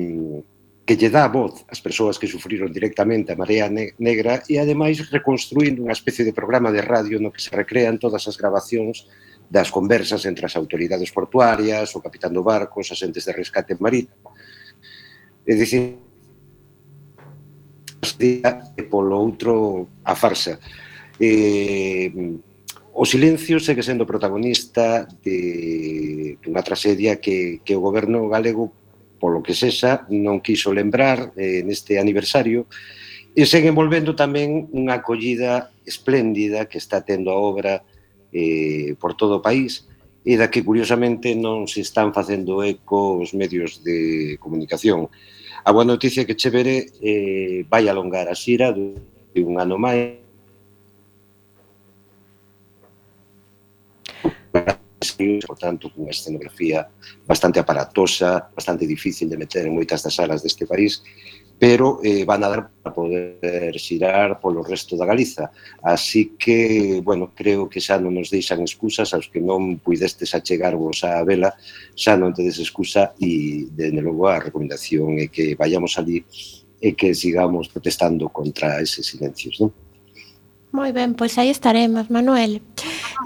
[0.88, 5.84] que lle dá voz ás persoas que sufriron directamente a Marea Negra e ademais reconstruindo
[5.84, 9.04] unha especie de programa de radio no que se recrean todas as grabacións
[9.48, 14.36] das conversas entre as autoridades portuarias, o capitán do barco, os asentes de rescate marítimo.
[15.48, 15.96] É dicir,
[18.20, 20.60] e polo outro a farsa.
[21.18, 22.12] E,
[22.92, 28.74] o silencio segue sendo protagonista de, dunha tragedia que, que o goberno galego,
[29.22, 32.66] polo que sexa, non quiso lembrar eh, neste aniversario,
[33.38, 37.86] e segue envolvendo tamén unha acollida espléndida que está tendo a obra
[38.32, 39.88] eh, por todo o país
[40.24, 45.08] e da que curiosamente non se están facendo eco os medios de comunicación.
[45.64, 50.28] A boa noticia que Chevere eh, vai alongar a xira de un ano máis
[55.46, 56.88] por tanto, cunha escenografía
[57.26, 61.02] bastante aparatosa, bastante difícil de meter en moitas das salas deste país,
[61.58, 65.50] pero eh, van a dar para poder xirar polo resto da Galiza.
[65.82, 71.02] Así que, bueno, creo que xa non nos deixan excusas aos que non puidestes achegarvos
[71.02, 71.58] a vela,
[71.98, 76.22] xa non tedes excusa e, dende logo, a recomendación é que vayamos ali
[76.78, 79.74] e que sigamos protestando contra eses silencios, non?
[80.70, 82.62] Moi ben, pois aí estaremos, Manuel.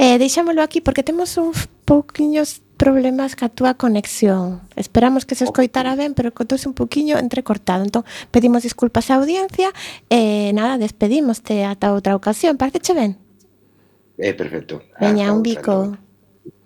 [0.01, 4.59] Eh, deixámolo aquí porque temos uns pouquiños problemas ca túa conexión.
[4.75, 7.87] Esperamos que se escoitara ben, pero cotouse un poquinho entrecortado.
[7.87, 8.03] Entón,
[8.35, 9.71] pedimos disculpas á audiencia
[10.11, 12.59] e nada, despedimoste ata outra ocasión.
[12.59, 13.15] Parceche ben?
[14.19, 14.83] É eh, perfecto.
[14.99, 15.95] Veña, un bico.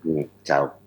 [0.08, 0.80] Mm, chao.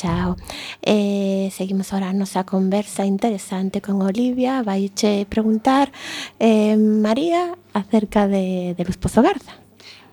[0.00, 0.40] Chao.
[0.80, 4.64] Eh, seguimos ahora a nosa conversa interesante con Olivia.
[4.64, 5.92] Vai che preguntar
[6.40, 9.59] eh, María acerca de, de Luz Pozo Garza.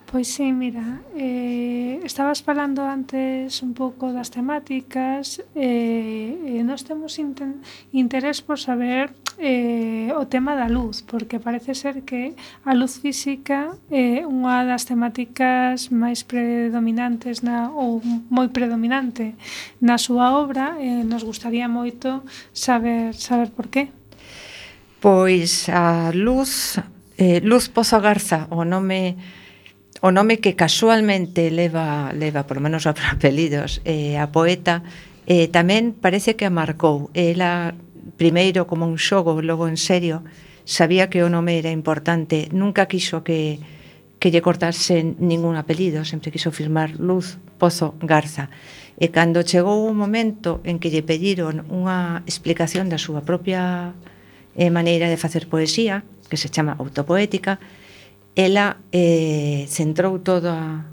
[0.10, 7.20] Pois sí, mira, eh, estabas falando antes un pouco das temáticas eh, eh, nós temos
[7.20, 13.76] interés por saber eh, o tema da luz porque parece ser que a luz física
[13.92, 18.00] é eh, unha das temáticas máis predominantes na, ou
[18.32, 19.36] moi predominante
[19.84, 22.24] na súa obra eh, nos gustaría moito
[22.56, 23.92] saber, saber por qué
[25.04, 26.80] Pois a luz
[27.20, 29.20] eh, Luz Pozo Garza o nome
[30.02, 34.84] o nome que casualmente leva, leva por lo menos a apelidos, eh, a poeta,
[35.26, 37.10] eh, tamén parece que a marcou.
[37.18, 37.74] Ela,
[38.16, 40.24] primeiro como un xogo, logo en serio,
[40.68, 43.60] sabía que o nome era importante, nunca quiso que,
[44.20, 48.50] que lle cortase ningún apelido, sempre quiso firmar Luz Pozo Garza.
[48.98, 53.94] E cando chegou o momento en que lle pediron unha explicación da súa propia
[54.58, 57.62] eh, maneira de facer poesía, que se chama autopoética,
[58.38, 60.86] ela eh, centrou toda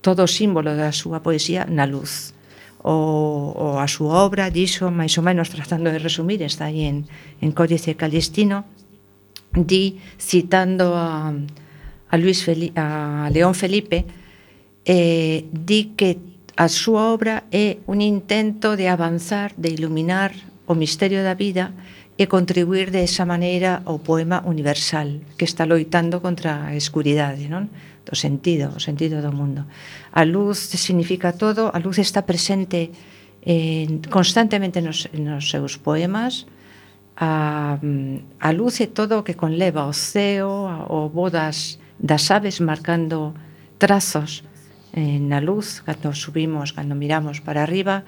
[0.00, 2.32] todo o símbolo da súa poesía na luz.
[2.80, 7.04] O, o a súa obra dixo máis ou menos tratando de resumir está aí en,
[7.40, 8.64] en Códice Calistino
[9.52, 14.04] di citando a, a, Luis Feli, a León Felipe
[14.84, 16.16] eh, di que
[16.56, 20.32] a súa obra é un intento de avanzar, de iluminar
[20.66, 21.72] o misterio da vida
[22.16, 27.68] e contribuir de esa maneira ao poema universal que está loitando contra a escuridade, non?
[28.04, 29.64] do sentido, o sentido do mundo.
[30.12, 32.92] A luz significa todo, a luz está presente
[33.42, 36.46] eh, constantemente nos, nos seus poemas,
[37.16, 37.78] a,
[38.40, 43.34] a luz e todo o que conleva o ceo, o bodas das aves marcando
[43.78, 44.44] trazos
[44.92, 48.04] eh, na luz, cando subimos, cando miramos para arriba,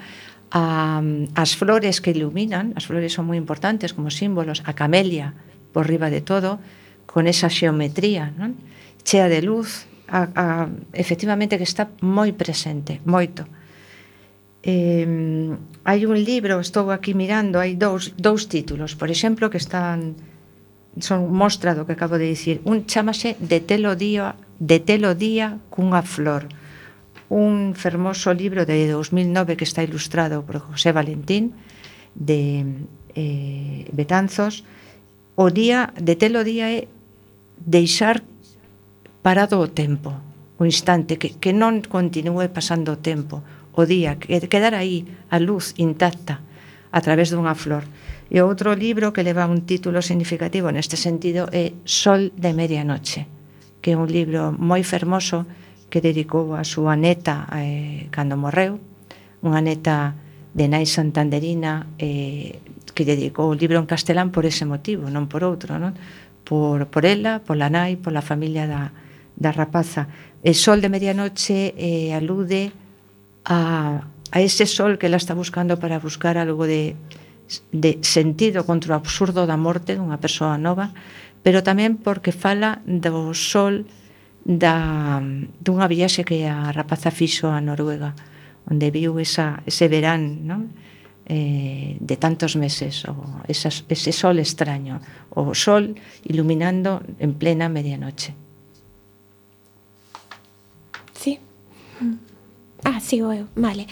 [0.56, 1.04] a,
[1.36, 5.36] as flores que iluminan, as flores son moi importantes como símbolos, a camelia
[5.76, 6.56] por riba de todo,
[7.04, 8.56] con esa xeometría, non?
[9.04, 10.44] chea de luz, a, a,
[10.96, 13.44] efectivamente que está moi presente, moito.
[14.64, 15.04] Eh,
[15.84, 20.16] hai un libro, estou aquí mirando, hai dous, dous títulos, por exemplo, que están
[20.96, 22.64] son mostra do que acabo de dicir.
[22.64, 26.48] Un chamase De telo día, de telo día cunha flor
[27.28, 31.54] un fermoso libro de 2009 que está ilustrado por José Valentín
[32.14, 32.64] de
[33.14, 34.64] eh, Betanzos
[35.34, 36.88] o día de telo día é
[37.58, 38.22] deixar
[39.22, 40.14] parado o tempo
[40.56, 43.44] o instante, que, que non continue pasando o tempo
[43.76, 46.40] o día, que quedar aí a luz intacta
[46.88, 47.84] a través dunha flor.
[48.32, 53.36] E outro libro que leva un título significativo neste sentido é Sol de medianoche
[53.86, 55.46] que é un libro moi fermoso
[55.90, 58.78] que dedicou a súa neta eh, cando morreu,
[59.42, 60.18] unha neta
[60.56, 62.58] de nai santanderina eh,
[62.96, 65.94] que dedicou o libro en castelán por ese motivo, non por outro, non?
[66.46, 68.90] Por, por ela, pola nai, pola familia da,
[69.36, 70.08] da rapaza.
[70.40, 72.72] El sol de medianoche eh, alude
[73.44, 74.00] a,
[74.32, 76.96] a ese sol que ela está buscando para buscar algo de,
[77.72, 80.90] de sentido contra o absurdo da morte dunha persoa nova,
[81.44, 83.86] pero tamén porque fala do sol
[84.46, 85.18] da,
[85.58, 88.14] dunha viaxe que a rapaza fixo a Noruega,
[88.70, 90.70] onde viu esa, ese verán, non?
[91.26, 95.02] Eh, de tantos meses o esas, ese sol extraño
[95.34, 98.30] o sol iluminando en plena medianoche.
[101.18, 101.42] Sí.
[101.98, 102.22] Mm.
[102.86, 103.90] Ah, sigo eu, vale.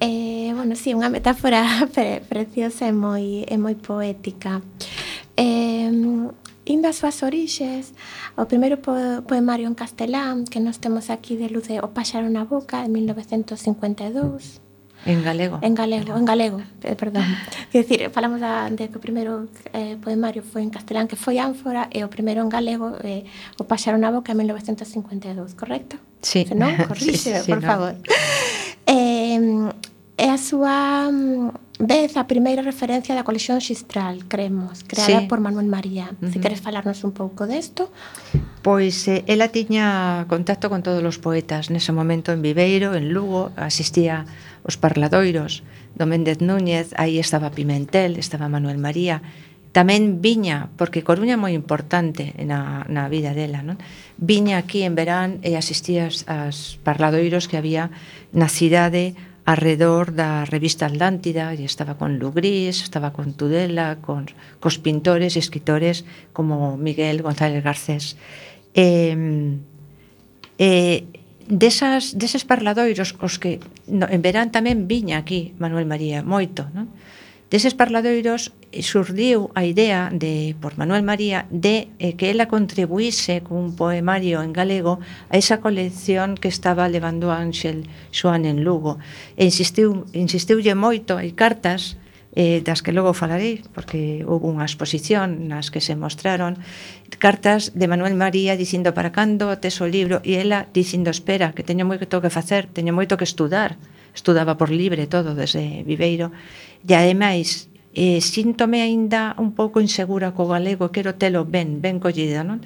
[0.00, 4.60] Eh, Bueno, sí, unha metáfora pre preciosa e moi, e moi poética.
[5.32, 5.88] Eh,
[6.66, 7.96] Indo as súas orixes,
[8.36, 8.78] o primeiro
[9.24, 12.88] poemario en castelán que nós temos aquí de luz de O páxaro na boca, de
[12.92, 14.60] 1952.
[15.06, 15.58] En galego.
[15.62, 17.24] En galego, en galego, eh, perdón.
[17.72, 21.40] Quer dicir, falamos da, de que o primeiro eh, poemario foi en castelán, que foi
[21.40, 23.24] ánfora, e o primeiro en galego, eh,
[23.56, 25.96] o Paxaro na boca, en 1952, correcto?
[26.20, 26.44] Sí.
[26.44, 27.94] Se non, corrixe, sí, sí, por sí, favor.
[28.90, 28.96] No.
[28.96, 29.70] Eh,
[30.20, 35.26] é a súa mm, vez a primeira referencia da colección Xistral, cremos, creada sí.
[35.32, 36.12] por Manuel María.
[36.12, 36.32] Uh -huh.
[36.32, 37.88] Se queres falarnos un pouco desto?
[38.60, 43.48] Pois eh, ela tiña contacto con todos os poetas nese momento en Viveiro, en Lugo,
[43.56, 44.28] asistía
[44.60, 45.64] os parladoiros
[45.96, 49.24] do Méndez Núñez, aí estaba Pimentel, estaba Manuel María,
[49.72, 53.80] tamén viña, porque Coruña é moi importante na, na vida dela, non?
[54.20, 57.88] viña aquí en verán e asistía as, as parladoiros que había
[58.36, 64.28] na cidade arredor da revista Atlántida, e estaba con Lugrís, estaba con Tudela, con
[64.60, 68.16] cos pintores e escritores como Miguel González Garcés.
[68.74, 69.58] Eh,
[70.60, 71.04] eh,
[71.50, 73.58] desas, deses parladoiros os que
[73.90, 76.86] no, en verán tamén viña aquí Manuel María moito, non?
[77.50, 83.42] Deses parladoiros eh, surdiu a idea de por Manuel María de eh, que ela contribuíse
[83.42, 89.02] cun poemario en galego a esa colección que estaba levando Ángel Xoan en Lugo.
[89.34, 91.98] E insistiu, insistiulle moito, hai cartas
[92.38, 96.54] eh, das que logo falarei, porque houve unha exposición nas que se mostraron
[97.18, 101.66] cartas de Manuel María dicindo para cando tes o libro e ela dicindo espera, que
[101.66, 103.74] teño moito que facer, teño moito que estudar
[104.14, 106.32] estudaba por libre todo desde Viveiro,
[106.86, 112.42] e ademais eh, síntome aínda un pouco insegura co galego, quero telo ben, ben collido,
[112.46, 112.62] non?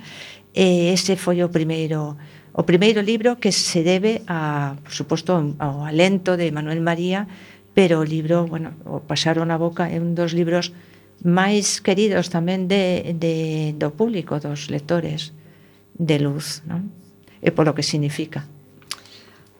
[0.54, 2.16] E ese foi o primeiro
[2.54, 7.26] o primeiro libro que se debe a, por suposto, ao alento de Manuel María,
[7.74, 10.70] pero o libro, bueno, o pasaron a boca é un dos libros
[11.26, 15.34] máis queridos tamén de, de, do público, dos lectores
[15.98, 16.94] de luz, non?
[17.42, 18.46] E polo que significa.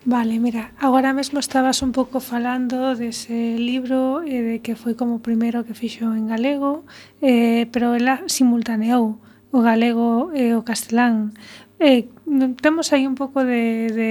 [0.07, 5.17] Vale, mira, agora mesmo estabas un pouco falando dese libro e de que foi como
[5.17, 6.85] o primeiro que fixo en galego,
[7.25, 9.17] eh, pero ela simultaneou
[9.49, 11.33] o galego e o castelán.
[11.81, 12.13] Eh,
[12.61, 14.11] temos aí un pouco de, de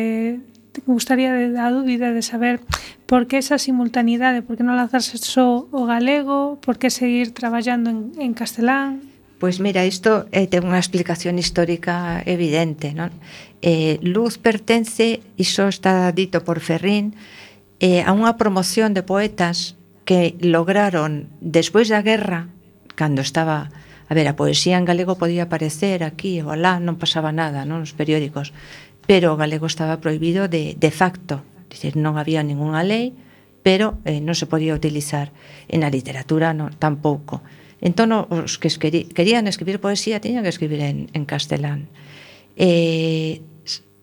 [0.89, 2.57] gustaría de, a dúbida de saber
[3.05, 7.93] por que esa simultaneidade, por que non lanzarse só o galego, por que seguir traballando
[7.93, 9.05] en, en castelán?
[9.37, 13.13] Pois mira, isto eh, ten unha explicación histórica evidente, non?
[13.63, 17.15] eh, Luz pertence, e iso está dito por Ferrín,
[17.79, 22.51] eh, a unha promoción de poetas que lograron, despois da guerra,
[22.93, 23.71] cando estaba...
[24.11, 27.81] A ver, a poesía en galego podía aparecer aquí e alá, non pasaba nada non
[27.81, 28.51] nos periódicos,
[29.07, 31.41] pero o galego estaba prohibido de, de facto.
[31.71, 33.15] Dicir, non había ninguna lei,
[33.63, 35.31] pero eh, non se podía utilizar
[35.71, 37.41] en a literatura non, tampouco.
[37.79, 41.87] Entón, os que esqueri, querían escribir poesía tiñan que escribir en, en castelán.
[42.59, 43.41] Eh,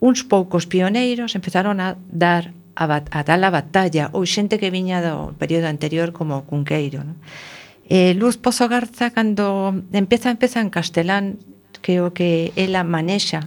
[0.00, 4.72] uns poucos pioneiros empezaron a dar a, bat, a dar a batalla ou xente que
[4.72, 7.20] viña do período anterior como Cunqueiro non?
[7.90, 11.36] Eh, Luz Pozo Garza cando empeza empeza en castelán
[11.84, 13.46] que o que ela manexa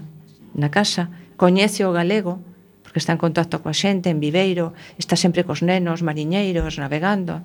[0.53, 2.37] na casa coñece o galego
[2.85, 7.41] porque está en contacto coa xente en Viveiro está sempre cos nenos, mariñeiros, navegando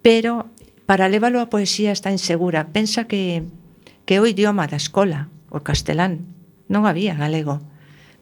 [0.00, 0.48] pero
[0.88, 2.72] para leválo a poesía está insegura.
[2.74, 3.46] Pensa que
[4.04, 6.26] que o idioma da escola o castelán.
[6.66, 7.62] Non había galego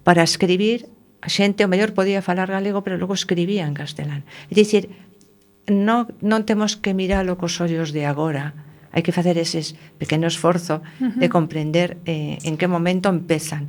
[0.03, 0.88] para escribir
[1.20, 4.24] a xente o mellor podía falar galego pero logo escribía en castelán.
[4.48, 4.88] É dicir,
[5.68, 8.57] non, non temos que miralo cos ollos de agora.
[8.90, 11.20] Hai que facer ese pequeno esforzo uh -huh.
[11.20, 13.68] de comprender eh, en que momento empezan.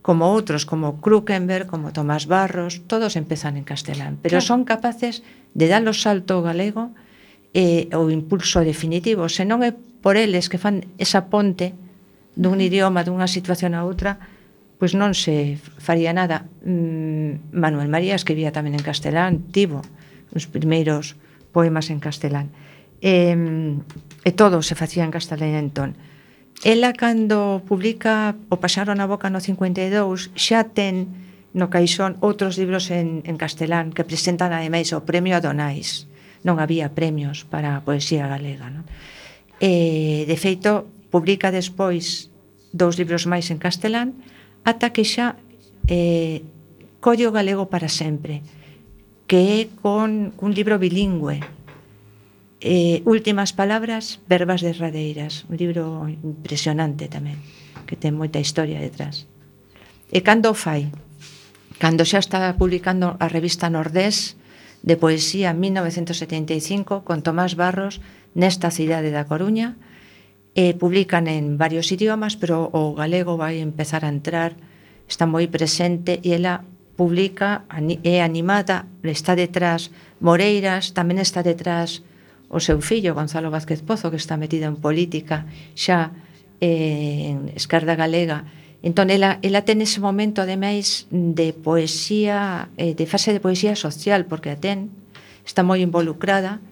[0.00, 4.48] Como outros, como Krukenberg, como Tomás Barros, todos empezan en castelán, pero claro.
[4.48, 5.22] son capaces
[5.54, 6.94] de dar o salto ao galego
[7.52, 11.74] eh, o impulso definitivo, senón é por eles que fan esa ponte
[12.36, 14.20] dun idioma, dunha situación a outra,
[14.76, 16.44] pois non se faría nada.
[16.64, 19.80] Mm, Manuel María escribía tamén en castelán, tivo
[20.36, 21.16] os primeiros
[21.52, 22.52] poemas en castelán.
[23.00, 23.32] E,
[24.24, 25.96] e todo se facía en castelán entón.
[26.64, 31.08] Ela cando publica O pasaron a boca no 52 xa ten
[31.56, 36.04] no caixón outros libros en, en castelán que presentan ademais o premio Adonais.
[36.44, 38.68] Non había premios para a poesía galega.
[38.68, 38.84] Non?
[39.56, 42.28] E, de feito, publica despois
[42.76, 44.20] dous libros máis en castelán,
[44.66, 45.38] ata que xa
[45.86, 46.42] eh,
[46.98, 48.42] colle o galego para sempre
[49.30, 51.38] que é con un libro bilingüe
[52.58, 57.38] eh, Últimas palabras, verbas derradeiras un libro impresionante tamén
[57.86, 59.30] que ten moita historia detrás
[60.10, 60.90] e cando o fai?
[61.78, 64.34] cando xa estaba publicando a revista Nordés
[64.82, 68.02] de poesía 1975 con Tomás Barros
[68.34, 69.78] nesta cidade da Coruña
[70.56, 74.56] eh, publican en varios idiomas, pero o galego vai empezar a entrar,
[75.04, 76.64] está moi presente e ela
[76.96, 77.68] publica,
[78.02, 82.00] é animada, está detrás Moreiras, tamén está detrás
[82.48, 85.44] o seu fillo Gonzalo Vázquez Pozo, que está metido en política
[85.76, 86.16] xa
[86.64, 88.48] eh, en Esquerda Galega.
[88.80, 94.24] Entón, ela, ela ten ese momento, ademais, de poesía, eh, de fase de poesía social,
[94.24, 94.88] porque a ten,
[95.44, 96.64] está moi involucrada,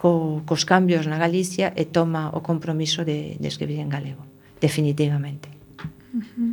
[0.00, 4.24] co, cos cambios na Galicia e toma o compromiso de, de escribir en galego,
[4.56, 5.52] definitivamente.
[6.16, 6.52] Uh -huh.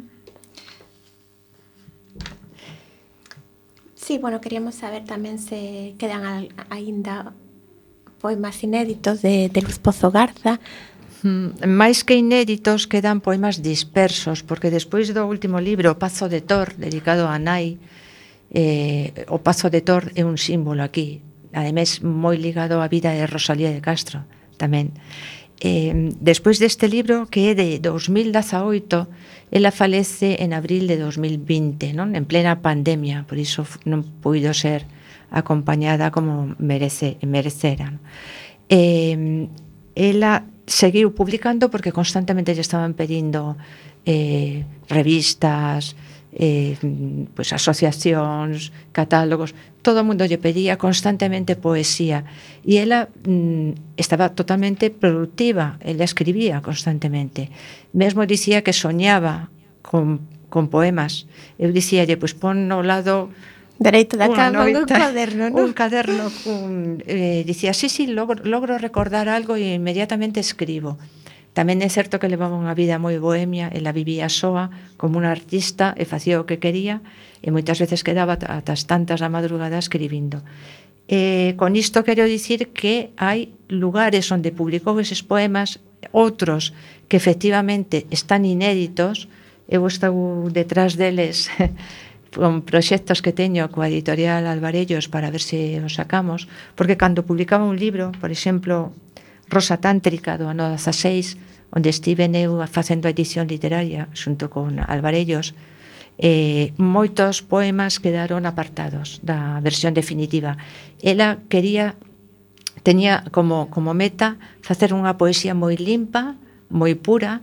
[3.95, 7.32] Sí, bueno, queríamos saber tamén se quedan al, aínda
[8.20, 10.60] poemas inéditos de, de Luz Pozo Garza,
[11.24, 16.43] mm, máis que inéditos quedan poemas dispersos, porque despois do último libro, O Pazo de
[16.43, 17.80] Tor, dedicado a Nai,
[18.52, 21.24] eh, o Pazo de Tor é un símbolo aquí
[21.58, 24.22] ademais moi ligado á vida de Rosalía de Castro
[24.62, 24.93] tamén.
[25.58, 32.14] Eh, despois deste libro que é de 2018 ela falece en abril de 2020 non
[32.14, 34.86] en plena pandemia por iso non puido ser
[35.34, 37.97] acompañada como merece merecera
[38.70, 39.49] eh,
[39.97, 43.58] ela seguiu publicando porque constantemente lle estaban pedindo
[44.05, 45.97] eh, revistas
[46.38, 46.78] eh,
[47.34, 49.55] pues asociacións, catálogos
[49.88, 52.27] todo o mundo lle pedía constantemente poesía
[52.67, 57.47] e ela mm, estaba totalmente productiva, ela escribía constantemente.
[57.95, 59.47] Mesmo dicía que soñaba
[59.79, 61.23] con, con poemas.
[61.55, 63.31] Eu dicíalle, pois pon no lado
[63.79, 65.63] Dereito da cama un caderno, ¿no?
[65.63, 70.99] Un caderno un, eh, dicía, sí, sí, logro, logro recordar algo e inmediatamente escribo.
[71.55, 74.67] Tamén é certo que levaba unha vida moi bohemia, ela vivía soa
[74.99, 76.99] como unha artista e facía o que quería,
[77.41, 80.41] e moitas veces quedaba ata as tantas da madrugada escribindo.
[81.07, 85.79] Eh, con isto quero dicir que hai lugares onde publicou eses poemas,
[86.11, 86.75] outros
[87.07, 89.31] que efectivamente están inéditos,
[89.67, 91.47] eu estou detrás deles
[92.35, 97.63] con proxectos que teño coa editorial Alvarellos para ver se os sacamos, porque cando publicaba
[97.63, 98.91] un libro, por exemplo,
[99.47, 101.39] Rosa Tántrica do ano 16,
[101.71, 105.55] onde estive eu facendo a edición literaria xunto con Alvarellos,
[106.18, 110.57] eh, moitos poemas quedaron apartados da versión definitiva.
[111.01, 111.95] Ela quería
[112.82, 116.38] tenía como, como meta facer unha poesía moi limpa,
[116.72, 117.41] moi pura,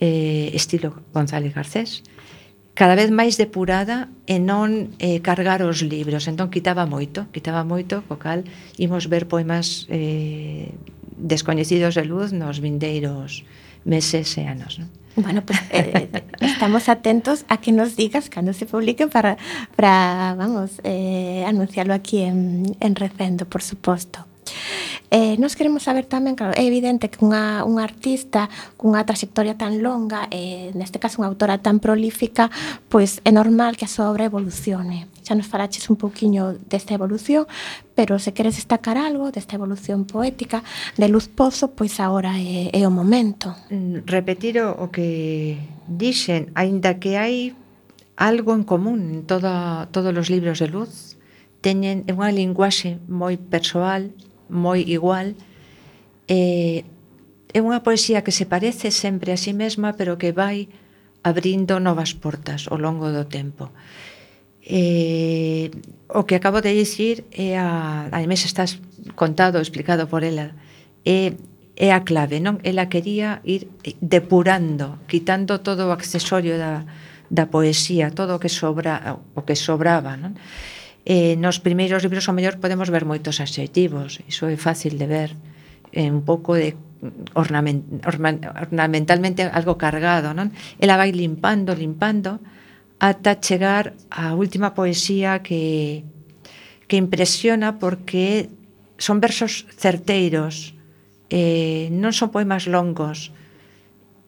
[0.00, 2.02] eh, estilo González Garcés,
[2.76, 6.28] cada vez máis depurada e non eh, cargar os libros.
[6.28, 8.44] Entón, quitaba moito, quitaba moito, co cal
[8.76, 10.76] imos ver poemas eh,
[11.16, 13.48] descoñecidos de luz nos vindeiros
[13.86, 14.82] meses e anos.
[14.82, 14.90] Non?
[15.16, 16.10] Bueno, pues eh,
[16.40, 19.38] estamos atentos a que nos digas cando se publique para,
[19.74, 24.26] para vamos, eh, anunciarlo aquí en, en Recendo, por suposto.
[25.10, 29.78] Eh, nos queremos saber tamén, claro, é evidente que unha, unha artista cunha trayectoria tan
[29.78, 32.50] longa, eh, neste caso unha autora tan prolífica,
[32.90, 35.06] pois é normal que a súa obra evolucione.
[35.22, 37.46] Xa nos falaches un pouquiño desta evolución,
[37.94, 40.66] pero se queres destacar algo desta evolución poética
[40.98, 43.54] de Luz Pozo, pois agora é, é o momento.
[43.70, 47.54] Mm, repetir o que dixen, aínda que hai
[48.16, 51.16] algo en común en toda, todos os libros de Luz,
[51.62, 54.10] teñen unha linguaxe moi persoal,
[54.48, 55.34] moi igual,
[56.28, 56.84] eh,
[57.56, 60.68] é unha poesía que se parece sempre a si sí mesma, pero que vai
[61.26, 63.74] abrindo novas portas ao longo do tempo.
[64.66, 65.70] Eh,
[66.10, 68.66] o que acabo de dicir é a, ademais está
[69.14, 70.54] contado, explicado por ela,
[71.06, 71.34] é,
[71.78, 72.58] é a clave, non?
[72.66, 73.70] Ela quería ir
[74.02, 76.82] depurando, quitando todo o accesorio da,
[77.30, 80.34] da poesía, todo o que sobra, o que sobraba, non?
[81.06, 85.30] eh, nos primeiros libros ao mellor podemos ver moitos adxectivos, iso é fácil de ver,
[85.94, 86.74] eh, un pouco de
[87.38, 90.50] ornament, orman, ornamentalmente algo cargado, non?
[90.82, 92.42] Ela vai limpando, limpando,
[92.98, 96.02] ata chegar á última poesía que,
[96.90, 98.50] que impresiona porque
[98.98, 100.74] son versos certeiros,
[101.30, 103.30] eh, non son poemas longos,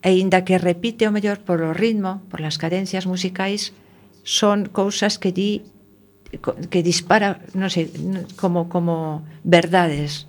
[0.06, 3.74] e inda que repite o mellor polo ritmo, por las cadencias musicais,
[4.22, 5.66] son cousas que di
[6.70, 7.88] que dispara, non sei,
[8.36, 10.28] como como verdades.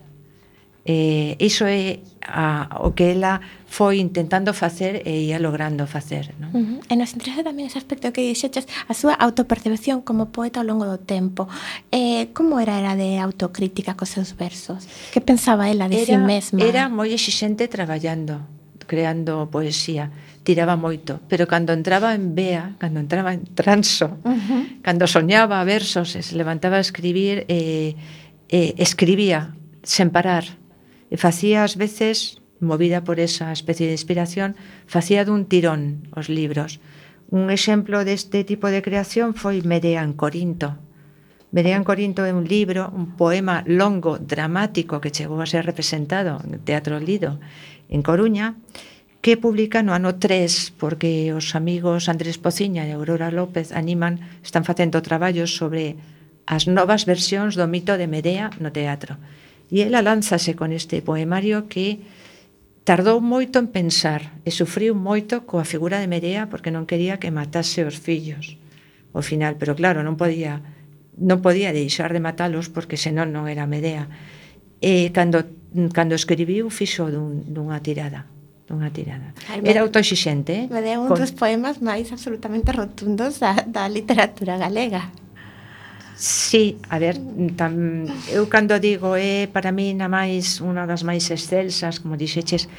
[0.88, 6.34] Eh, iso é a, o que ela foi intentando facer e ia logrando facer.
[6.40, 6.50] Non?
[6.56, 6.92] Uh -huh.
[6.92, 10.88] E nos interesa tamén ese aspecto que dixeches, a súa autopercepción como poeta ao longo
[10.88, 11.52] do tempo.
[11.92, 14.88] Eh, como era era de autocrítica cos seus versos?
[15.12, 16.64] Que pensaba ela de era, si mesma?
[16.64, 18.42] Era moi exixente traballando,
[18.88, 20.10] creando poesía
[20.44, 24.82] tiraba moito, pero cando entraba en Bea, cando entraba en transo, uh -huh.
[24.82, 27.96] cando soñaba versos, e se levantaba a escribir, eh,
[28.50, 30.46] eh, escribía sen parar.
[31.10, 36.80] E facía ás veces, movida por esa especie de inspiración, facía dun tirón os libros.
[37.30, 40.78] Un exemplo deste tipo de creación foi Medea en Corinto,
[41.52, 46.38] Medea en Corinto é un libro, un poema longo, dramático, que chegou a ser representado
[46.46, 47.42] no Teatro Lido
[47.90, 48.54] en Coruña,
[49.20, 54.64] que publica no ano 3, porque os amigos Andrés Pociña e Aurora López animan, están
[54.64, 56.00] facendo traballos sobre
[56.48, 59.20] as novas versións do mito de Medea no teatro.
[59.70, 62.02] E ela lanzase con este poemario que
[62.88, 67.30] tardou moito en pensar e sufriu moito coa figura de Medea porque non quería que
[67.30, 68.58] matase os fillos
[69.14, 70.64] ao final, pero claro, non podía
[71.20, 74.08] non podía deixar de matalos porque senón non era Medea.
[74.80, 75.44] E cando,
[75.92, 78.26] cando escribiu fixo dun, dunha tirada,
[78.70, 79.34] dunha tirada.
[79.50, 80.82] Ay, Era autoxixente, eh?
[80.86, 81.18] deu un con...
[81.18, 85.10] dos poemas máis absolutamente rotundos da, da literatura galega.
[86.20, 87.18] Sí, a ver,
[87.56, 92.14] tam, eu cando digo é eh, para mí na máis unha das máis excelsas, como
[92.14, 92.70] dixeches,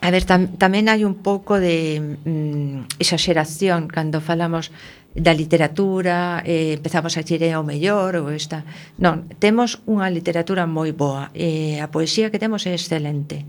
[0.00, 4.70] A ver, tam, tamén hai un pouco de mm, exaxeración cando falamos
[5.10, 8.62] da literatura, eh, empezamos a xire eh, ao mellor ou esta.
[9.02, 13.42] Non, temos unha literatura moi boa, eh, a poesía que temos é excelente.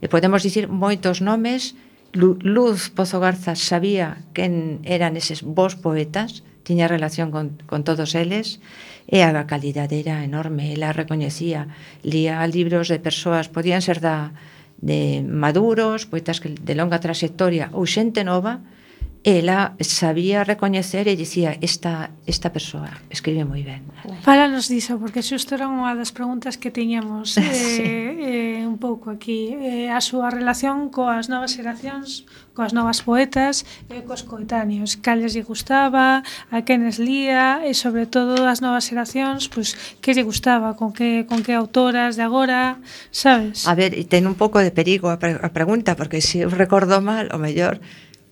[0.00, 1.74] E podemos dicir moitos nomes,
[2.16, 8.58] Luz Pozo Garza sabía quen eran eses bons poetas, tiña relación con, con todos eles,
[9.06, 11.70] e a calidade era enorme, ela recoñecía,
[12.02, 14.34] lía libros de persoas, podían ser da,
[14.82, 18.60] de maduros, poetas que de longa trayectoria ou xente nova,
[19.26, 23.82] ela sabía recoñecer e dicía esta, esta persoa escribe moi ben.
[24.22, 27.82] Fálanos diso, porque xusto era unha das preguntas que tiñamos eh, sí.
[27.82, 29.50] eh, un pouco aquí.
[29.58, 32.22] Eh, a súa relación coas novas xeracións,
[32.54, 34.94] coas novas poetas, eh, cos coetáneos.
[34.94, 36.22] Cales lle gustaba,
[36.54, 40.94] a quenes lía, e sobre todo as novas xeracións, pois, pues, que lle gustaba, con
[40.94, 42.78] que, con que autoras de agora,
[43.10, 43.66] sabes?
[43.66, 46.50] A ver, ten un pouco de perigo a, pre a pregunta, porque se si eu
[46.54, 47.82] recordo mal, o mellor,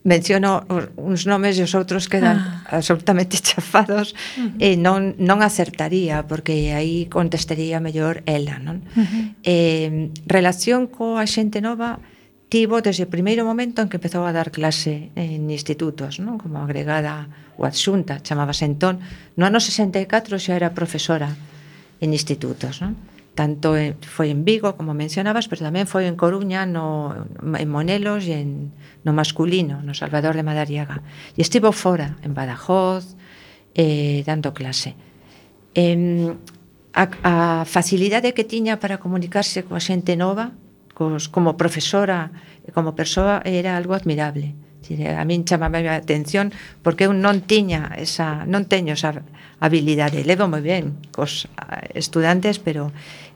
[0.04, 0.62] menciono
[1.00, 2.76] uns nomes e os outros quedan ah.
[2.76, 4.60] absolutamente chafados uh -huh.
[4.60, 8.84] e non, non acertaría porque aí contestaría mellor ela non?
[8.92, 9.24] Uh -huh.
[9.42, 12.04] eh, relación coa xente nova
[12.52, 16.36] tivo desde o primeiro momento en que empezou a dar clase en institutos non?
[16.36, 19.00] como agregada ou adxunta chamábase entón
[19.40, 21.32] no ano 64 xa era profesora
[22.04, 22.92] en institutos non?
[23.34, 28.30] tanto en, foi en Vigo, como mencionabas, pero tamén foi en Coruña, no, en Monelos
[28.30, 28.70] e en,
[29.02, 31.02] no masculino, no Salvador de Madariaga.
[31.34, 33.18] E estivo fora, en Badajoz,
[33.74, 34.94] eh, dando clase.
[35.74, 36.30] Eh,
[36.94, 37.34] a, a
[37.66, 40.54] facilidade que tiña para comunicarse coa xente nova,
[40.94, 42.30] cos, como profesora,
[42.70, 44.54] como persoa, era algo admirable.
[44.90, 46.52] Eh, a min chamaba a atención
[46.84, 49.24] porque eu non tiña esa, non teño esa
[49.58, 50.22] habilidade.
[50.28, 51.48] Levo moi ben cos
[51.96, 52.92] estudantes, pero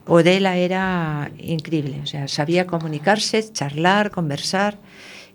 [0.09, 4.81] o dela era increíble, o sea, sabía comunicarse, charlar, conversar,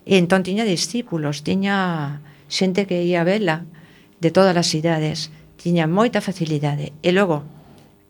[0.03, 2.21] e entón tiña discípulos, tiña
[2.51, 3.71] xente que ia a vela
[4.19, 6.91] de todas as idades, tiña moita facilidade.
[7.07, 7.47] E logo,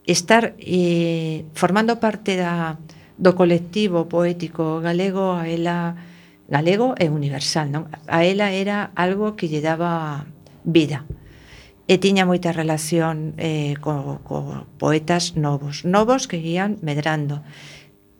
[0.08, 2.80] estar eh, formando parte da,
[3.20, 6.00] do colectivo poético galego, a ela
[6.48, 7.92] galego e universal, non?
[8.08, 10.24] A ela era algo que lle daba
[10.64, 11.04] vida
[11.84, 17.44] e tiña moita relación eh, co, co poetas novos, novos que ian medrando.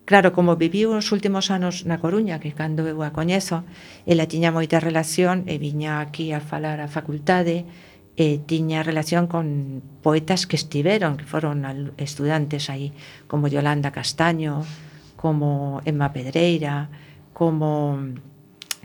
[0.05, 3.65] Claro, como viviu os últimos anos na Coruña, que cando eu a coñezo,
[4.05, 7.65] ela tiña moita relación e viña aquí a falar a facultade,
[8.15, 11.65] e tiña relación con poetas que estiveron, que foron
[11.97, 12.93] estudantes aí,
[13.27, 14.63] como Yolanda Castaño,
[15.17, 16.87] como Emma Pedreira,
[17.33, 17.97] como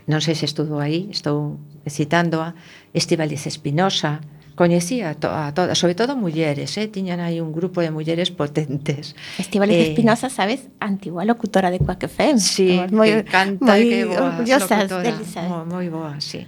[0.09, 2.57] non sei se estudo aí, estou citándoa,
[2.91, 4.19] Estivaliz Espinosa,
[4.55, 9.15] coñecía to, a todas, sobre todo mulleres, eh, tiñan aí un grupo de mulleres potentes.
[9.37, 12.39] Estivaliz eh, Espinosa, sabes, antigua locutora de Quack FM.
[12.39, 14.85] Sí, moi, que canta moi que boa locutora,
[15.47, 16.43] moi, moi boa, sí.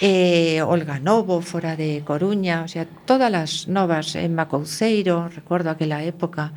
[0.00, 6.02] Eh, Olga Novo, fora de Coruña, o sea, todas as novas en Macouceiro, recordo aquela
[6.02, 6.52] época,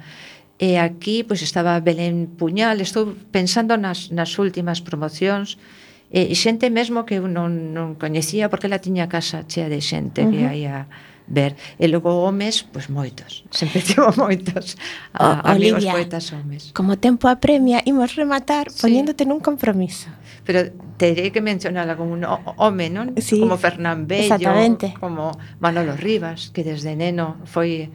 [0.57, 5.61] e aquí pois pues, estaba Belén Puñal, estou pensando nas, nas últimas promocións,
[6.07, 10.23] e xente mesmo que eu non, non coñecía porque la tiña casa chea de xente
[10.23, 10.31] uh -huh.
[10.31, 10.87] que hai a
[11.27, 11.59] ver.
[11.75, 13.43] E logo homes, pois moitos.
[13.51, 14.79] Sempre tivo moitos.
[15.11, 16.71] A, o, amigos Olivia, poetas homes.
[16.71, 18.87] como tempo apremia, imos rematar sí.
[18.87, 20.07] poñéndote nun compromiso.
[20.47, 23.11] Pero terei que mencionala como un home, non?
[23.19, 27.91] Sí, como Fernán Bello, como Manolo Rivas que desde neno foi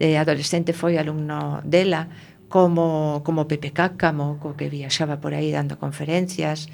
[0.00, 2.08] de adolescente foi alumno dela
[2.48, 6.72] como, como Pepe Cácamo co que viaxaba por aí dando conferencias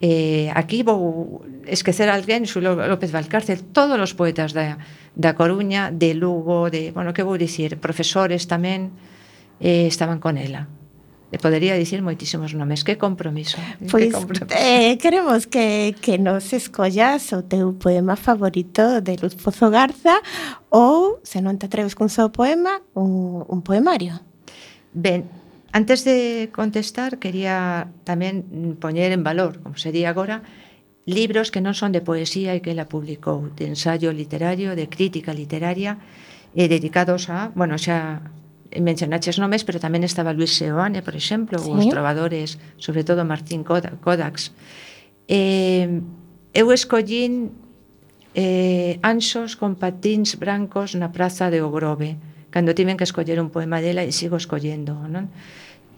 [0.00, 4.78] eh, aquí vou esquecer alguén, Xulo López Valcárcel, todos os poetas da,
[5.18, 8.94] da Coruña, de Lugo, de, bueno, que vou dicir, profesores tamén
[9.58, 10.70] eh, estaban con ela.
[11.28, 13.60] Le podería dicir moitísimos nomes, que compromiso.
[13.60, 14.54] Eh, pois que compromiso.
[14.56, 20.24] Eh, queremos que, que nos escollas o teu poema favorito de Luz Pozo Garza
[20.72, 24.24] ou, se non te atreves cun só poema, un, un poemario.
[24.96, 25.28] Ben,
[25.72, 30.40] Antes de contestar, quería tamén poñer en valor, como sería agora,
[31.04, 35.36] libros que non son de poesía e que la publicou, de ensayo literario, de crítica
[35.36, 36.00] literaria,
[36.56, 38.24] e dedicados a, bueno, xa
[38.72, 41.68] mencionaches nomes, pero tamén estaba Luis Seoane, por exemplo, sí.
[41.68, 44.52] ou os trovadores, sobre todo Martín Kodax.
[45.28, 46.00] Eh,
[46.52, 47.52] eu escollín
[48.36, 52.16] eh, anxos con patíns brancos na praza de Ogrove,
[52.50, 55.28] cando tiven que escoller un poema dela e sigo escollendo, non?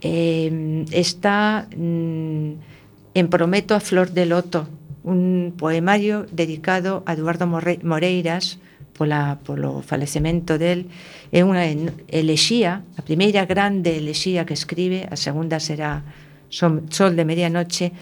[0.01, 4.67] Eh, está mm, en Prometo a flor de loto,
[5.03, 8.59] un poemario dedicado a Eduardo Moreiras
[9.01, 10.93] pola, polo falecemento del
[11.33, 11.65] é unha
[12.13, 16.05] elexía a primeira grande elexía que escribe a segunda será
[16.53, 17.97] Sol de medianoche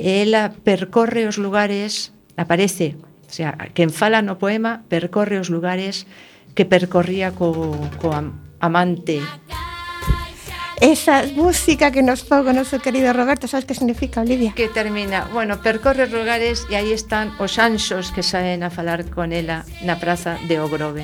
[0.00, 2.96] ela percorre os lugares aparece
[3.28, 6.08] o sea, quen fala no poema percorre os lugares
[6.54, 8.12] que percorría co, co
[8.60, 9.20] amante.
[10.80, 14.54] Esa música que nos pon o noso querido Roberto, sabes que significa, Olivia?
[14.54, 19.34] Que termina, bueno, percorre lugares e aí están os anxos que saen a falar con
[19.34, 21.02] ela na praza de Ogrove.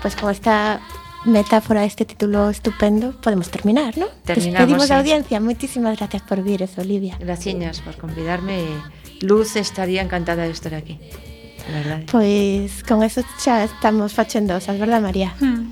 [0.00, 0.80] Pois pues con esta
[1.28, 4.08] metáfora este título estupendo, podemos terminar, ¿no?
[4.24, 4.64] Terminamos.
[4.64, 5.40] Despedimos a audiencia.
[5.40, 7.18] Muchísimas gracias por vires, Olivia.
[7.20, 8.64] Gracias por convidarme.
[9.20, 11.00] Luz estaría encantada de estar aquí.
[12.10, 15.34] Pois con eso xa estamos facendo osas, verdad María?
[15.40, 15.70] Hmm.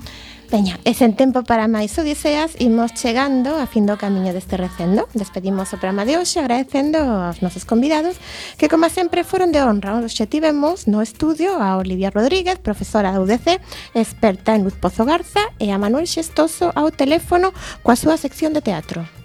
[0.51, 5.09] Veña, e sen tempo para máis odiseas imos chegando a fin do camiño deste recendo.
[5.17, 8.21] Despedimos o programa de hoxe agradecendo aos nosos convidados
[8.61, 9.97] que, como sempre, foron de honra.
[9.97, 13.57] Hoxe tivemos no estudio a Olivia Rodríguez, profesora da UDC,
[13.97, 17.49] experta en Luz Pozo Garza e a Manuel Xestoso ao teléfono
[17.81, 19.24] coa súa sección de teatro.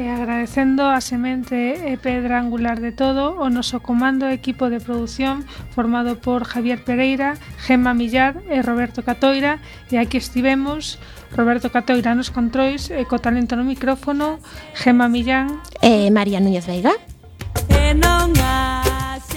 [0.00, 4.80] E agradecendo a semente e pedra angular de todo o noso comando e equipo de
[4.80, 5.44] produción
[5.76, 9.60] formado por Javier Pereira, Gemma Millar e Roberto Catoira.
[9.92, 10.96] E aquí estivemos
[11.36, 14.40] Roberto Catoira nos controis e co talento no micrófono
[14.72, 15.60] Gemma Millán.
[15.84, 16.96] E María Núñez Veiga.
[17.68, 19.29] E non as